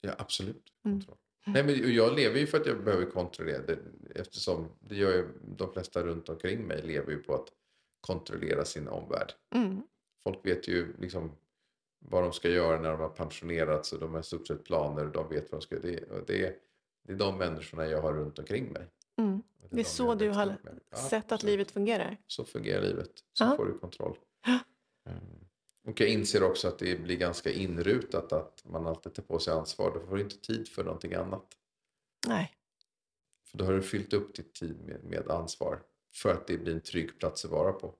Ja, 0.00 0.14
absolut. 0.18 0.72
Mm. 0.84 1.02
Nej, 1.46 1.64
men 1.64 1.94
jag 1.94 2.16
lever 2.16 2.38
ju 2.40 2.46
för 2.46 2.60
att 2.60 2.66
jag 2.66 2.84
behöver 2.84 3.06
kontrollera 3.06 3.62
det. 3.62 3.78
Eftersom 4.14 4.68
det 4.80 4.96
gör 4.96 5.12
ju, 5.12 5.28
de 5.56 5.72
flesta 5.72 6.02
runt 6.02 6.28
omkring 6.28 6.66
mig 6.66 6.82
lever 6.82 7.12
ju 7.12 7.18
på 7.22 7.34
att 7.34 7.48
kontrollera 8.00 8.64
sin 8.64 8.88
omvärld. 8.88 9.32
Mm. 9.54 9.82
Folk 10.22 10.46
vet 10.46 10.68
ju 10.68 10.94
liksom 10.98 11.32
vad 11.98 12.22
de 12.22 12.32
ska 12.32 12.48
göra 12.48 12.80
när 12.80 12.90
de 12.90 13.00
har 13.00 13.08
pensionerats 13.08 13.92
och 13.92 14.00
de 14.00 14.12
har 14.14 14.20
i 14.20 14.22
stort 14.22 14.46
sett 14.46 14.64
planer 14.64 15.04
och 15.04 15.12
de 15.12 15.28
vet 15.28 15.52
vad 15.52 15.60
de 15.60 15.62
ska 15.64 15.78
det, 15.78 16.26
det, 16.26 16.56
det 17.02 17.12
är 17.12 17.16
de 17.16 17.38
människorna 17.38 17.86
jag 17.86 18.02
har 18.02 18.12
runt 18.12 18.38
omkring 18.38 18.72
mig. 18.72 18.86
Mm. 19.18 19.42
Det 19.70 19.74
är 19.74 19.76
de 19.76 19.84
så 19.84 20.04
jag 20.06 20.18
du 20.18 20.30
har. 20.30 20.56
Ja, 20.90 20.96
Sett 20.96 21.32
att 21.32 21.42
livet 21.42 21.70
fungerar. 21.70 22.16
Så 22.26 22.44
fungerar 22.44 22.82
livet. 22.82 23.10
Så 23.32 23.44
Ja. 23.44 23.56
får 23.56 23.66
du 23.66 23.78
kontroll. 23.78 24.18
Mm. 25.06 25.20
Och 25.86 26.00
jag 26.00 26.08
inser 26.08 26.42
också 26.42 26.68
att 26.68 26.78
det 26.78 27.02
blir 27.02 27.16
ganska 27.16 27.52
inrutat 27.52 28.32
att 28.32 28.64
man 28.64 28.86
alltid 28.86 29.14
tar 29.14 29.22
på 29.22 29.38
sig 29.38 29.54
ansvar. 29.54 29.90
Då 29.94 30.06
får 30.06 30.16
du 30.16 30.22
inte 30.22 30.40
tid 30.40 30.68
för 30.68 30.84
någonting 30.84 31.14
annat. 31.14 31.46
Nej. 32.26 32.52
För 33.50 33.58
då 33.58 33.64
har 33.64 33.72
du 33.72 33.82
fyllt 33.82 34.12
upp 34.12 34.34
ditt 34.34 34.54
tid 34.54 34.80
med, 34.80 35.04
med 35.04 35.30
ansvar. 35.30 35.82
För 36.14 36.32
att 36.32 36.46
det 36.46 36.58
blir 36.58 36.74
en 36.74 36.80
trygg 36.80 37.18
plats 37.18 37.44
att 37.44 37.50
vara 37.50 37.72
på. 37.72 37.94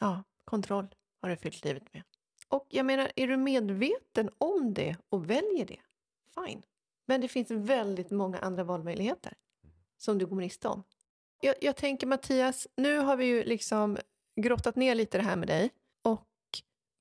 Ja, 0.00 0.22
kontroll 0.44 0.86
har 1.20 1.28
du 1.28 1.36
fyllt 1.36 1.64
livet 1.64 1.94
med. 1.94 2.02
Och 2.48 2.66
jag 2.70 2.86
menar, 2.86 3.12
är 3.16 3.26
du 3.26 3.36
medveten 3.36 4.30
om 4.38 4.74
det 4.74 4.96
och 5.08 5.30
väljer 5.30 5.66
det, 5.66 5.80
fine. 6.34 6.62
Men 7.06 7.20
det 7.20 7.28
finns 7.28 7.50
väldigt 7.50 8.10
många 8.10 8.38
andra 8.38 8.64
valmöjligheter 8.64 9.32
som 9.98 10.18
du 10.18 10.26
går 10.26 10.36
miste 10.36 10.68
om. 10.68 10.82
Jag, 11.40 11.54
jag 11.60 11.76
tänker 11.76 12.06
Mattias, 12.06 12.68
nu 12.76 12.98
har 12.98 13.16
vi 13.16 13.24
ju 13.24 13.44
liksom 13.44 13.98
grottat 14.40 14.76
ner 14.76 14.94
lite 14.94 15.18
det 15.18 15.24
här 15.24 15.36
med 15.36 15.48
dig 15.48 15.70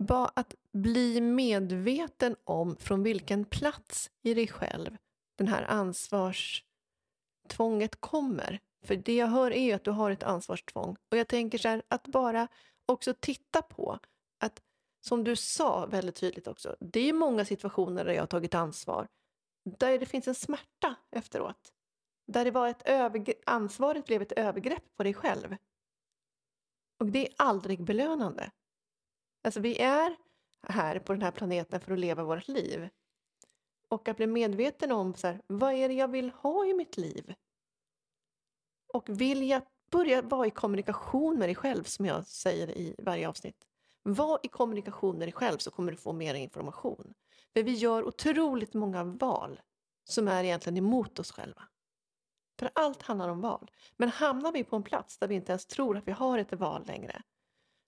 bara 0.06 0.32
att 0.34 0.56
bli 0.72 1.22
medveten 1.22 2.36
om 2.44 2.76
från 2.76 3.04
vilken 3.04 3.46
plats 3.46 4.12
i 4.22 4.34
dig 4.34 4.48
själv 4.48 4.98
den 5.36 5.48
här 5.48 5.64
ansvarstvånget 5.64 7.96
kommer. 8.00 8.60
För 8.84 8.96
det 8.96 9.16
jag 9.16 9.28
hör 9.28 9.52
är 9.52 9.64
ju 9.64 9.72
att 9.72 9.84
du 9.84 9.92
har 9.92 10.12
ett 10.12 10.24
ansvarstvång. 10.24 10.96
Och 11.12 11.18
jag 11.18 11.28
tänker 11.28 11.58
så 11.58 11.68
här, 11.68 11.82
att 11.88 12.08
bara 12.08 12.48
också 12.86 13.14
titta 13.20 13.62
på 13.62 14.00
att, 14.40 14.62
som 15.02 15.24
du 15.24 15.36
sa 15.36 15.86
väldigt 15.86 16.16
tydligt 16.16 16.48
också, 16.48 16.76
det 16.80 17.10
är 17.10 17.14
många 17.14 17.46
situationer 17.46 18.06
där 18.06 18.14
jag 18.14 18.22
har 18.22 18.28
tagit 18.28 18.56
ansvar, 18.56 19.08
där 19.80 20.00
det 20.00 20.06
finns 20.06 20.28
en 20.28 20.36
smärta 20.36 20.96
efteråt. 21.12 21.74
Där 22.28 22.46
det 22.46 22.52
var 22.52 22.68
ett 22.68 22.84
ansvaret 23.46 24.06
blev 24.06 24.22
ett 24.22 24.32
övergrepp 24.32 24.96
på 24.96 25.04
dig 25.04 25.14
själv. 25.14 25.56
Och 27.00 27.06
det 27.06 27.28
är 27.28 27.34
aldrig 27.38 27.84
belönande. 27.84 28.52
Alltså 29.44 29.60
vi 29.60 29.82
är 29.82 30.16
här 30.68 31.00
på 31.00 31.14
den 31.14 31.22
här 31.22 31.32
planeten 31.32 31.80
för 31.80 31.94
att 31.94 32.00
leva 32.00 32.24
vårt 32.24 32.48
liv. 32.48 32.90
Och 33.90 34.08
att 34.08 34.18
bli 34.18 34.28
medveten 34.28 34.92
om 34.92 35.14
så 35.14 35.28
här, 35.28 35.42
vad 35.48 35.74
är 35.74 35.88
det 35.88 35.94
jag 35.94 36.08
vill 36.08 36.30
ha 36.30 36.66
i 36.66 36.74
mitt 36.74 36.98
liv? 36.98 37.34
Och 38.94 39.10
vill 39.10 39.50
jag 39.50 39.62
börja 39.92 40.22
vara 40.22 40.48
i 40.48 40.52
kommunikation 40.52 41.40
med 41.40 41.48
dig 41.48 41.56
själv 41.56 41.84
som 41.84 42.06
jag 42.06 42.28
säger 42.28 42.78
i 42.78 42.96
varje 42.98 43.30
avsnitt. 43.30 43.68
Var 44.04 44.40
i 44.44 44.48
kommunikation 44.48 45.18
med 45.18 45.28
dig 45.28 45.34
själv 45.34 45.58
så 45.58 45.72
kommer 45.72 45.92
du 45.92 45.98
få 45.98 46.14
mer 46.14 46.34
information. 46.34 47.14
För 47.54 47.64
vi 47.64 47.72
gör 47.72 48.04
otroligt 48.04 48.74
många 48.74 49.04
val 49.04 49.62
som 50.04 50.28
är 50.28 50.44
egentligen 50.44 50.78
emot 50.78 51.20
oss 51.20 51.32
själva. 51.32 51.64
För 52.60 52.70
allt 52.76 53.02
handlar 53.02 53.30
om 53.30 53.42
val. 53.42 53.72
Men 53.98 54.10
hamnar 54.10 54.52
vi 54.52 54.64
på 54.64 54.76
en 54.76 54.84
plats 54.84 55.18
där 55.18 55.28
vi 55.28 55.36
inte 55.36 55.52
ens 55.52 55.66
tror 55.66 55.98
att 55.98 56.08
vi 56.08 56.12
har 56.12 56.38
ett 56.38 56.54
val 56.54 56.86
längre, 56.86 57.22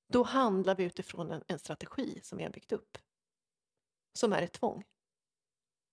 då 0.08 0.24
handlar 0.24 0.76
vi 0.76 0.84
utifrån 0.84 1.32
en, 1.32 1.44
en 1.48 1.60
strategi 1.60 2.20
som 2.24 2.38
vi 2.38 2.44
har 2.44 2.52
byggt 2.52 2.72
upp. 2.72 2.98
Som 4.14 4.34
är 4.34 4.42
ett 4.42 4.54
tvång. 4.54 4.84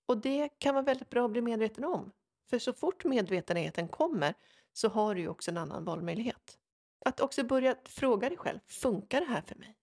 Och 0.07 0.19
det 0.19 0.49
kan 0.49 0.75
vara 0.75 0.85
väldigt 0.85 1.11
bra 1.11 1.25
att 1.25 1.31
bli 1.31 1.43
medveten 1.43 1.85
om. 1.85 2.13
För 2.51 2.59
så 2.59 2.73
fort 2.73 3.05
medvetenheten 3.05 3.89
kommer 3.89 4.35
så 4.73 4.89
har 4.89 5.15
du 5.15 5.21
ju 5.21 5.29
också 5.29 5.51
en 5.51 5.57
annan 5.57 5.85
valmöjlighet. 5.85 6.59
Att 7.05 7.21
också 7.21 7.45
börja 7.45 7.77
fråga 7.85 8.29
dig 8.29 8.39
själv, 8.39 8.59
funkar 8.67 9.21
det 9.21 9.27
här 9.27 9.43
för 9.43 9.57
mig? 9.57 9.77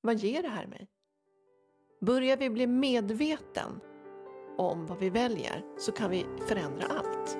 Vad 0.00 0.16
ger 0.16 0.42
det 0.42 0.48
här 0.48 0.66
mig? 0.66 0.88
Börjar 2.00 2.36
vi 2.36 2.50
bli 2.50 2.66
medveten 2.66 3.80
om 4.58 4.86
vad 4.86 4.98
vi 4.98 5.10
väljer 5.10 5.64
så 5.78 5.92
kan 5.92 6.10
vi 6.10 6.26
förändra 6.48 6.86
allt. 6.86 7.38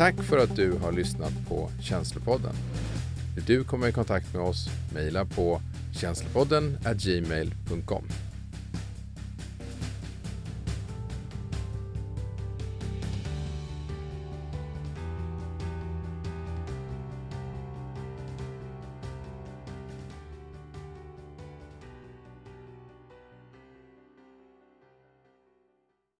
Tack 0.00 0.22
för 0.22 0.38
att 0.38 0.56
du 0.56 0.72
har 0.72 0.92
lyssnat 0.92 1.32
på 1.48 1.70
Känslopodden. 1.80 2.54
Vill 3.34 3.44
du 3.44 3.64
komma 3.64 3.88
i 3.88 3.92
kontakt 3.92 4.34
med 4.34 4.42
oss, 4.42 4.68
mejla 4.94 5.24
på 5.24 5.60
känslopodden 5.92 6.78
gmail.com. 6.94 8.04